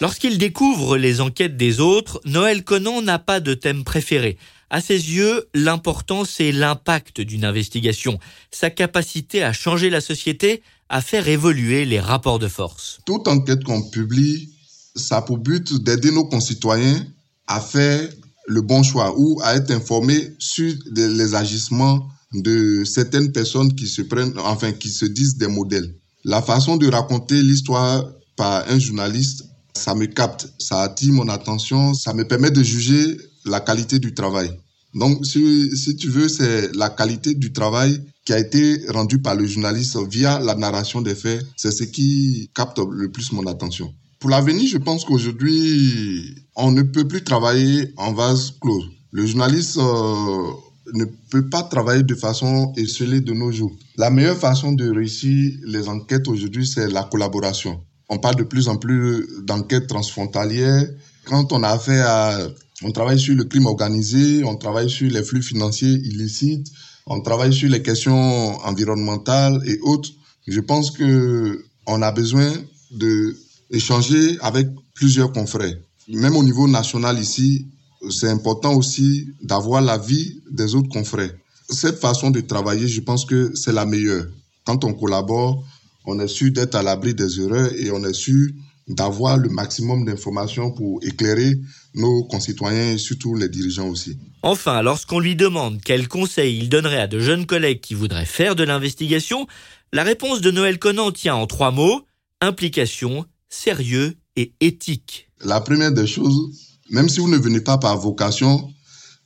Lorsqu'il 0.00 0.38
découvre 0.38 0.96
les 0.96 1.20
enquêtes 1.20 1.58
des 1.58 1.78
autres, 1.78 2.22
Noël 2.24 2.64
Conan 2.64 3.02
n'a 3.02 3.18
pas 3.18 3.38
de 3.38 3.52
thème 3.52 3.84
préféré. 3.84 4.38
À 4.70 4.80
ses 4.80 4.94
yeux, 4.94 5.46
l'important 5.52 6.24
c'est 6.24 6.52
l'impact 6.52 7.20
d'une 7.20 7.44
investigation, 7.44 8.18
sa 8.50 8.70
capacité 8.70 9.42
à 9.42 9.52
changer 9.52 9.90
la 9.90 10.00
société, 10.00 10.62
à 10.88 11.02
faire 11.02 11.28
évoluer 11.28 11.84
les 11.84 12.00
rapports 12.00 12.38
de 12.38 12.48
force. 12.48 13.00
Toute 13.04 13.28
enquête 13.28 13.62
qu'on 13.62 13.82
publie, 13.90 14.48
ça 14.96 15.18
a 15.18 15.22
pour 15.22 15.36
but 15.36 15.82
d'aider 15.82 16.12
nos 16.12 16.24
concitoyens 16.24 17.04
à 17.46 17.60
faire 17.60 18.08
le 18.46 18.62
bon 18.62 18.82
choix 18.82 19.12
ou 19.18 19.38
à 19.42 19.56
être 19.56 19.70
informés 19.70 20.32
sur 20.38 20.72
les 20.96 21.34
agissements 21.34 22.08
de 22.32 22.84
certaines 22.84 23.32
personnes 23.32 23.74
qui 23.74 23.86
se 23.86 24.00
prennent, 24.00 24.32
enfin, 24.38 24.72
qui 24.72 24.88
se 24.88 25.04
disent 25.04 25.36
des 25.36 25.48
modèles. 25.48 25.94
La 26.24 26.40
façon 26.40 26.78
de 26.78 26.88
raconter 26.88 27.42
l'histoire 27.42 28.08
par 28.36 28.66
un 28.70 28.78
journaliste 28.78 29.44
ça 29.74 29.94
me 29.94 30.06
capte, 30.06 30.52
ça 30.58 30.82
attire 30.82 31.12
mon 31.12 31.28
attention, 31.28 31.94
ça 31.94 32.12
me 32.14 32.24
permet 32.24 32.50
de 32.50 32.62
juger 32.62 33.16
la 33.44 33.60
qualité 33.60 33.98
du 33.98 34.14
travail. 34.14 34.50
Donc, 34.94 35.24
si, 35.24 35.96
tu 35.98 36.08
veux, 36.08 36.28
c'est 36.28 36.74
la 36.74 36.90
qualité 36.90 37.34
du 37.34 37.52
travail 37.52 38.02
qui 38.24 38.32
a 38.32 38.38
été 38.38 38.84
rendu 38.88 39.20
par 39.20 39.36
le 39.36 39.46
journaliste 39.46 39.96
via 40.10 40.40
la 40.40 40.54
narration 40.54 41.00
des 41.00 41.14
faits. 41.14 41.44
C'est 41.56 41.70
ce 41.70 41.84
qui 41.84 42.50
capte 42.54 42.78
le 42.78 43.10
plus 43.10 43.32
mon 43.32 43.46
attention. 43.46 43.92
Pour 44.18 44.30
l'avenir, 44.30 44.68
je 44.68 44.78
pense 44.78 45.04
qu'aujourd'hui, 45.04 46.34
on 46.56 46.72
ne 46.72 46.82
peut 46.82 47.06
plus 47.06 47.22
travailler 47.22 47.92
en 47.96 48.12
vase 48.12 48.52
clos. 48.60 48.82
Le 49.12 49.24
journaliste 49.24 49.78
euh, 49.78 50.50
ne 50.92 51.04
peut 51.30 51.48
pas 51.48 51.62
travailler 51.62 52.02
de 52.02 52.14
façon 52.14 52.72
esselée 52.76 53.20
de 53.20 53.32
nos 53.32 53.52
jours. 53.52 53.74
La 53.96 54.10
meilleure 54.10 54.36
façon 54.36 54.72
de 54.72 54.90
réussir 54.90 55.52
les 55.64 55.88
enquêtes 55.88 56.28
aujourd'hui, 56.28 56.66
c'est 56.66 56.88
la 56.88 57.04
collaboration. 57.04 57.80
On 58.10 58.18
parle 58.18 58.34
de 58.34 58.42
plus 58.42 58.66
en 58.68 58.76
plus 58.76 59.26
d'enquêtes 59.44 59.86
transfrontalières. 59.86 60.84
Quand 61.24 61.52
on 61.52 61.62
a 61.62 61.68
affaire 61.68 62.06
à, 62.08 62.38
on 62.82 62.90
travaille 62.90 63.20
sur 63.20 63.36
le 63.36 63.44
crime 63.44 63.66
organisé, 63.66 64.42
on 64.44 64.56
travaille 64.56 64.90
sur 64.90 65.08
les 65.08 65.22
flux 65.22 65.42
financiers 65.42 65.92
illicites, 65.92 66.66
on 67.06 67.20
travaille 67.20 67.54
sur 67.54 67.68
les 67.68 67.82
questions 67.82 68.58
environnementales 68.66 69.62
et 69.64 69.78
autres. 69.82 70.10
Je 70.48 70.60
pense 70.60 70.90
que 70.90 71.64
on 71.86 72.02
a 72.02 72.10
besoin 72.10 72.52
de 72.90 73.36
échanger 73.70 74.38
avec 74.40 74.66
plusieurs 74.94 75.32
confrères. 75.32 75.76
Même 76.08 76.36
au 76.36 76.42
niveau 76.42 76.66
national 76.66 77.16
ici, 77.18 77.68
c'est 78.10 78.28
important 78.28 78.74
aussi 78.74 79.28
d'avoir 79.40 79.82
l'avis 79.82 80.40
des 80.50 80.74
autres 80.74 80.88
confrères. 80.88 81.32
Cette 81.68 82.00
façon 82.00 82.30
de 82.30 82.40
travailler, 82.40 82.88
je 82.88 83.00
pense 83.00 83.24
que 83.24 83.52
c'est 83.54 83.72
la 83.72 83.86
meilleure. 83.86 84.26
Quand 84.64 84.84
on 84.84 84.94
collabore, 84.94 85.64
on 86.04 86.18
est 86.20 86.28
sûr 86.28 86.50
d'être 86.52 86.74
à 86.74 86.82
l'abri 86.82 87.14
des 87.14 87.40
erreurs 87.40 87.70
et 87.74 87.90
on 87.90 88.02
est 88.04 88.14
sûr 88.14 88.48
d'avoir 88.88 89.36
le 89.36 89.48
maximum 89.48 90.04
d'informations 90.04 90.72
pour 90.72 91.00
éclairer 91.02 91.52
nos 91.94 92.24
concitoyens 92.24 92.92
et 92.92 92.98
surtout 92.98 93.34
les 93.34 93.48
dirigeants 93.48 93.88
aussi. 93.88 94.18
Enfin, 94.42 94.82
lorsqu'on 94.82 95.20
lui 95.20 95.36
demande 95.36 95.80
quels 95.82 96.08
conseils 96.08 96.58
il 96.58 96.68
donnerait 96.68 97.02
à 97.02 97.06
de 97.06 97.20
jeunes 97.20 97.46
collègues 97.46 97.80
qui 97.80 97.94
voudraient 97.94 98.24
faire 98.24 98.56
de 98.56 98.64
l'investigation, 98.64 99.46
la 99.92 100.02
réponse 100.02 100.40
de 100.40 100.50
Noël 100.50 100.78
Conan 100.78 101.12
tient 101.12 101.34
en 101.34 101.46
trois 101.46 101.70
mots, 101.70 102.04
implication, 102.40 103.26
sérieux 103.48 104.16
et 104.36 104.52
éthique. 104.60 105.28
La 105.44 105.60
première 105.60 105.92
des 105.92 106.06
choses, 106.06 106.50
même 106.90 107.08
si 107.08 107.20
vous 107.20 107.28
ne 107.28 107.38
venez 107.38 107.60
pas 107.60 107.78
par 107.78 107.98
vocation, 107.98 108.72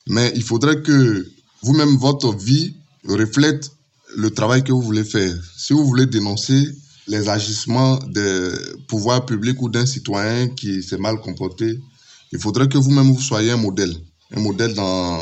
mais 0.06 0.32
il 0.34 0.42
faudrait 0.42 0.82
que 0.82 1.30
vous-même, 1.62 1.96
votre 1.96 2.34
vie 2.37 2.74
reflète 3.06 3.70
le 4.16 4.31
travail 4.31 4.62
que 4.62 4.72
vous 4.72 4.83
voulez 4.83 5.05
faire. 5.05 5.35
Si 5.57 5.72
vous 5.72 5.85
voulez 5.85 6.07
dénoncer 6.07 6.68
les 7.07 7.29
agissements 7.29 7.98
des 7.98 8.50
pouvoirs 8.88 9.27
publics 9.27 9.61
ou 9.61 9.68
d'un 9.68 9.87
citoyen 9.87 10.48
qui 10.48 10.83
s'est 10.83 10.98
mal 10.98 11.20
comporté, 11.20 11.79
il 12.33 12.38
faudrait 12.38 12.68
que 12.68 12.79
vous-même 12.79 13.12
vous 13.12 13.20
soyez 13.20 13.50
un 13.50 13.57
modèle, 13.57 13.94
un 14.35 14.40
modèle 14.40 14.74
dans 14.74 15.20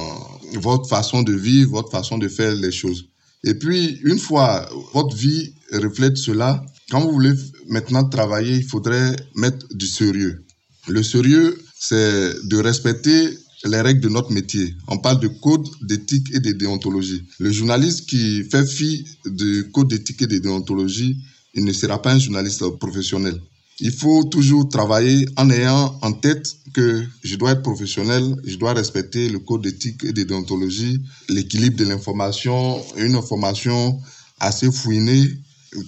votre 0.54 0.88
façon 0.88 1.22
de 1.22 1.32
vivre, 1.32 1.72
votre 1.72 1.90
façon 1.90 2.18
de 2.18 2.28
faire 2.28 2.54
les 2.54 2.72
choses. 2.72 3.08
Et 3.44 3.54
puis, 3.54 4.00
une 4.04 4.18
fois 4.18 4.68
votre 4.94 5.16
vie 5.16 5.52
reflète 5.72 6.16
cela, 6.16 6.64
quand 6.90 7.00
vous 7.00 7.12
voulez 7.12 7.32
maintenant 7.68 8.04
travailler, 8.08 8.56
il 8.56 8.64
faudrait 8.64 9.16
mettre 9.34 9.66
du 9.74 9.86
sérieux. 9.86 10.44
Le 10.88 11.02
sérieux, 11.02 11.58
c'est 11.78 12.34
de 12.44 12.56
respecter 12.58 13.36
les 13.64 13.80
règles 13.80 14.00
de 14.00 14.08
notre 14.08 14.32
métier. 14.32 14.74
On 14.88 14.98
parle 14.98 15.20
de 15.20 15.28
code 15.28 15.68
d'éthique 15.82 16.34
et 16.34 16.40
de 16.40 16.52
déontologie. 16.52 17.24
Le 17.38 17.50
journaliste 17.50 18.06
qui 18.08 18.44
fait 18.44 18.66
fi 18.66 19.04
de 19.24 19.62
code 19.62 19.88
d'éthique 19.88 20.22
et 20.22 20.26
de 20.26 20.38
déontologie, 20.38 21.16
il 21.54 21.64
ne 21.64 21.72
sera 21.72 22.00
pas 22.00 22.12
un 22.12 22.18
journaliste 22.18 22.66
professionnel. 22.78 23.40
Il 23.80 23.92
faut 23.92 24.24
toujours 24.24 24.68
travailler 24.68 25.26
en 25.36 25.50
ayant 25.50 25.98
en 26.02 26.12
tête 26.12 26.56
que 26.72 27.04
je 27.22 27.36
dois 27.36 27.52
être 27.52 27.62
professionnel, 27.62 28.36
je 28.44 28.56
dois 28.56 28.74
respecter 28.74 29.28
le 29.28 29.38
code 29.38 29.62
d'éthique 29.62 30.04
et 30.04 30.12
de 30.12 30.22
déontologie, 30.22 31.00
l'équilibre 31.28 31.76
de 31.76 31.84
l'information, 31.84 32.80
une 32.96 33.14
information 33.14 33.98
assez 34.40 34.70
fouinée, 34.70 35.28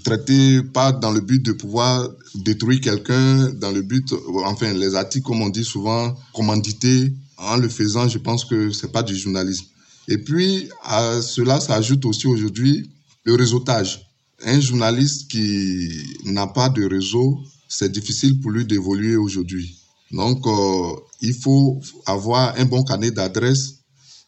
traitée 0.05 0.63
pas 0.63 0.93
dans 0.93 1.11
le 1.11 1.21
but 1.21 1.45
de 1.45 1.53
pouvoir 1.53 2.09
détruire 2.35 2.81
quelqu'un, 2.81 3.51
dans 3.51 3.71
le 3.71 3.83
but, 3.83 4.15
enfin, 4.45 4.73
les 4.73 4.95
articles, 4.95 5.27
comme 5.27 5.43
on 5.43 5.51
dit 5.51 5.65
souvent, 5.65 6.17
commandités, 6.33 7.13
en 7.39 7.57
le 7.57 7.69
faisant, 7.69 8.09
je 8.09 8.19
pense 8.19 8.45
que 8.45 8.71
c'est 8.71 8.93
pas 8.93 9.03
du 9.03 9.17
journalisme. 9.17 9.67
Et 10.09 10.19
puis, 10.19 10.69
à 10.83 11.21
cela 11.23 11.61
s'ajoute 11.61 12.05
aussi 12.05 12.27
aujourd'hui 12.27 12.91
le 13.25 13.35
réseautage. 13.35 14.07
Un 14.45 14.61
journaliste 14.61 15.31
qui 15.31 15.89
n'a 16.25 16.47
pas 16.47 16.69
de 16.69 16.85
réseau, 16.85 17.41
c'est 17.69 17.91
difficile 17.91 18.41
pour 18.41 18.51
lui 18.51 18.65
d'évoluer 18.67 19.17
aujourd'hui. 19.17 19.79
Donc, 20.11 20.47
euh, 20.47 21.01
il 21.23 21.35
faut 21.35 21.81
avoir 22.07 22.55
un 22.59 22.65
bon 22.67 22.83
carnet 22.83 23.11
d'adresses, 23.11 23.81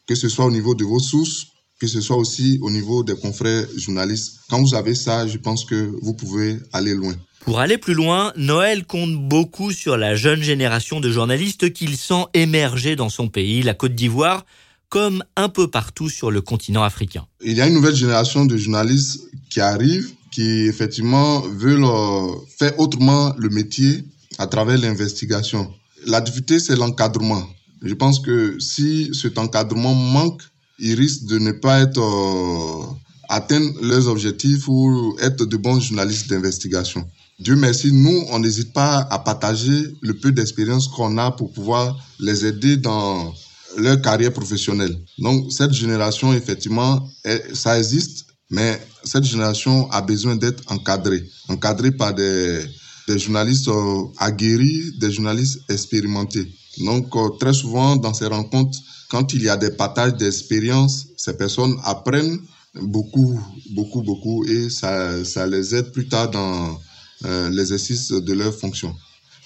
que 0.07 0.14
ce 0.14 0.29
soit 0.29 0.47
au 0.47 0.51
niveau 0.51 0.75
de 0.75 0.85
vos 0.85 0.99
sources, 0.99 1.47
que 1.81 1.87
ce 1.87 2.01
soit 2.01 2.17
aussi 2.17 2.59
au 2.62 2.71
niveau 2.71 3.03
des 3.03 3.17
confrères 3.17 3.67
journalistes. 3.77 4.41
Quand 4.49 4.61
vous 4.62 4.75
avez 4.75 4.95
ça, 4.95 5.27
je 5.27 5.39
pense 5.39 5.65
que 5.65 5.91
vous 6.03 6.15
pouvez 6.15 6.59
aller 6.73 6.95
loin. 6.95 7.15
Pour 7.41 7.61
aller 7.61 7.79
plus 7.79 7.95
loin, 7.95 8.33
Noël 8.37 8.87
compte 8.87 9.15
beaucoup 9.15 9.71
sur 9.71 9.97
la 9.97 10.17
jeune 10.17 10.43
génération 10.43 11.01
de 11.01 11.11
journalistes 11.11 11.73
qu'il 11.73 11.97
sent 11.97 12.25
émerger 12.35 12.97
dans 12.97 13.09
son 13.09 13.29
pays, 13.29 13.62
la 13.62 13.75
Côte 13.75 13.95
d'Ivoire, 13.95 14.45
comme 14.89 15.23
un 15.37 15.49
peu 15.49 15.69
partout 15.69 16.09
sur 16.09 16.31
le 16.31 16.41
continent 16.41 16.83
africain. 16.83 17.27
Il 17.45 17.57
y 17.57 17.61
a 17.61 17.67
une 17.67 17.75
nouvelle 17.75 17.95
génération 17.95 18.47
de 18.47 18.57
journalistes 18.57 19.21
qui 19.51 19.61
arrive, 19.61 20.11
qui 20.33 20.67
effectivement 20.67 21.41
veulent 21.41 21.85
euh, 21.85 22.33
faire 22.59 22.79
autrement 22.81 23.35
le 23.39 23.49
métier 23.49 24.05
à 24.39 24.47
travers 24.47 24.79
l'investigation. 24.79 25.73
La 26.07 26.21
difficulté, 26.21 26.59
c'est 26.59 26.77
l'encadrement. 26.77 27.47
Je 27.83 27.95
pense 27.95 28.21
que 28.21 28.59
si 28.59 29.11
cet 29.15 29.39
encadrement 29.39 29.95
manque, 29.95 30.43
ils 30.79 30.95
risquent 30.95 31.27
de 31.27 31.39
ne 31.39 31.53
pas 31.53 31.83
euh, 31.83 32.83
atteindre 33.29 33.73
leurs 33.83 34.09
objectifs 34.09 34.69
ou 34.69 35.17
être 35.21 35.45
de 35.45 35.57
bons 35.57 35.81
journalistes 35.81 36.29
d'investigation. 36.29 37.07
Dieu 37.39 37.57
merci, 37.57 37.93
nous, 37.93 38.25
on 38.31 38.39
n'hésite 38.39 38.73
pas 38.73 39.07
à 39.11 39.19
partager 39.19 39.95
le 40.01 40.15
peu 40.15 40.33
d'expérience 40.33 40.89
qu'on 40.89 41.19
a 41.19 41.31
pour 41.31 41.53
pouvoir 41.53 41.97
les 42.19 42.47
aider 42.47 42.79
dans 42.79 43.35
leur 43.77 44.01
carrière 44.01 44.33
professionnelle. 44.33 44.97
Donc, 45.19 45.53
cette 45.53 45.73
génération, 45.73 46.33
effectivement, 46.33 47.07
ça 47.53 47.79
existe, 47.79 48.25
mais 48.49 48.81
cette 49.05 49.25
génération 49.25 49.91
a 49.91 50.01
besoin 50.01 50.37
d'être 50.37 50.62
encadrée, 50.69 51.29
encadrée 51.49 51.93
par 51.93 52.15
des, 52.15 52.65
des 53.07 53.19
journalistes 53.19 53.69
euh, 53.69 54.05
aguerris, 54.19 54.93
des 54.99 55.12
journalistes 55.12 55.61
expérimentés. 55.69 56.49
Donc, 56.79 57.15
euh, 57.17 57.31
très 57.41 57.53
souvent, 57.53 57.97
dans 57.97 58.15
ces 58.15 58.27
rencontres, 58.27 58.79
quand 59.09 59.33
il 59.33 59.43
y 59.43 59.49
a 59.49 59.57
des 59.57 59.71
partages 59.71 60.15
d'expérience, 60.15 61.07
ces 61.17 61.37
personnes 61.37 61.77
apprennent 61.85 62.39
beaucoup, 62.75 63.41
beaucoup, 63.71 64.03
beaucoup, 64.03 64.45
et 64.45 64.69
ça, 64.69 65.25
ça 65.25 65.47
les 65.47 65.75
aide 65.75 65.93
plus 65.93 66.09
tard 66.09 66.31
dans 66.31 66.79
euh, 67.25 67.49
l'exercice 67.51 68.09
de 68.11 68.33
leurs 68.33 68.55
fonctions. 68.55 68.95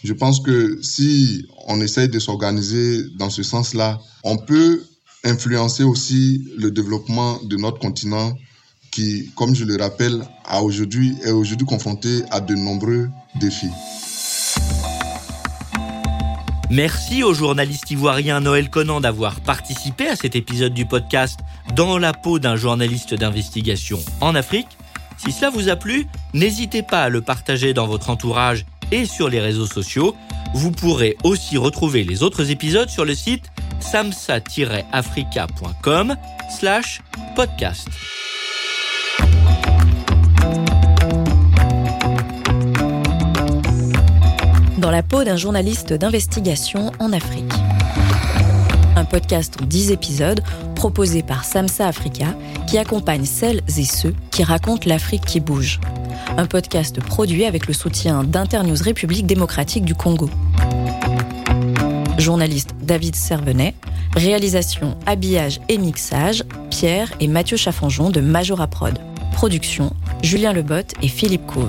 Je 0.02 0.12
pense 0.12 0.40
que 0.40 0.78
si 0.82 1.46
on 1.66 1.80
essaye 1.80 2.08
de 2.08 2.18
s'organiser 2.18 3.04
dans 3.18 3.30
ce 3.30 3.42
sens-là, 3.42 4.00
on 4.24 4.38
peut 4.38 4.82
influencer 5.24 5.84
aussi 5.84 6.48
le 6.56 6.70
développement 6.70 7.38
de 7.44 7.56
notre 7.56 7.78
continent 7.78 8.34
qui, 8.90 9.30
comme 9.36 9.54
je 9.54 9.64
le 9.64 9.76
rappelle, 9.76 10.22
a 10.44 10.62
aujourd'hui, 10.62 11.14
est 11.22 11.30
aujourd'hui 11.30 11.66
confronté 11.66 12.22
à 12.30 12.40
de 12.40 12.54
nombreux 12.54 13.08
défis. 13.38 13.70
Merci 16.70 17.22
au 17.24 17.34
journaliste 17.34 17.90
ivoirien 17.90 18.38
Noël 18.38 18.70
Conan 18.70 19.00
d'avoir 19.00 19.40
participé 19.40 20.06
à 20.06 20.14
cet 20.14 20.36
épisode 20.36 20.72
du 20.72 20.86
podcast 20.86 21.40
Dans 21.74 21.98
la 21.98 22.12
peau 22.12 22.38
d'un 22.38 22.54
journaliste 22.54 23.12
d'investigation 23.12 23.98
en 24.20 24.36
Afrique. 24.36 24.68
Si 25.18 25.32
cela 25.32 25.50
vous 25.50 25.68
a 25.68 25.74
plu, 25.74 26.06
n'hésitez 26.32 26.84
pas 26.84 27.02
à 27.02 27.08
le 27.08 27.22
partager 27.22 27.74
dans 27.74 27.88
votre 27.88 28.08
entourage 28.08 28.66
et 28.92 29.04
sur 29.04 29.28
les 29.28 29.40
réseaux 29.40 29.66
sociaux. 29.66 30.14
Vous 30.54 30.70
pourrez 30.70 31.16
aussi 31.24 31.58
retrouver 31.58 32.04
les 32.04 32.22
autres 32.22 32.52
épisodes 32.52 32.88
sur 32.88 33.04
le 33.04 33.16
site 33.16 33.50
samsa-africa.com 33.80 36.14
slash 36.56 37.02
podcast. 37.34 37.88
Dans 44.80 44.90
la 44.90 45.02
peau 45.02 45.24
d'un 45.24 45.36
journaliste 45.36 45.92
d'investigation 45.92 46.90
en 47.00 47.12
Afrique. 47.12 47.52
Un 48.96 49.04
podcast 49.04 49.58
en 49.60 49.66
10 49.66 49.90
épisodes 49.90 50.40
proposé 50.74 51.22
par 51.22 51.44
Samsa 51.44 51.86
Africa 51.86 52.34
qui 52.66 52.78
accompagne 52.78 53.26
celles 53.26 53.60
et 53.76 53.84
ceux 53.84 54.14
qui 54.30 54.42
racontent 54.42 54.88
l'Afrique 54.88 55.26
qui 55.26 55.40
bouge. 55.40 55.80
Un 56.38 56.46
podcast 56.46 56.98
produit 56.98 57.44
avec 57.44 57.66
le 57.66 57.74
soutien 57.74 58.24
d'Internews 58.24 58.82
République 58.82 59.26
démocratique 59.26 59.84
du 59.84 59.94
Congo. 59.94 60.30
Journaliste 62.16 62.70
David 62.80 63.16
Servenet, 63.16 63.74
réalisation, 64.16 64.96
habillage 65.04 65.60
et 65.68 65.76
mixage, 65.76 66.42
Pierre 66.70 67.12
et 67.20 67.28
Mathieu 67.28 67.58
Chaffanjon 67.58 68.08
de 68.08 68.22
Majora 68.22 68.66
Prod. 68.66 68.98
Production, 69.34 69.92
Julien 70.22 70.54
Lebotte 70.54 70.94
et 71.02 71.08
Philippe 71.08 71.46
Couve. 71.46 71.68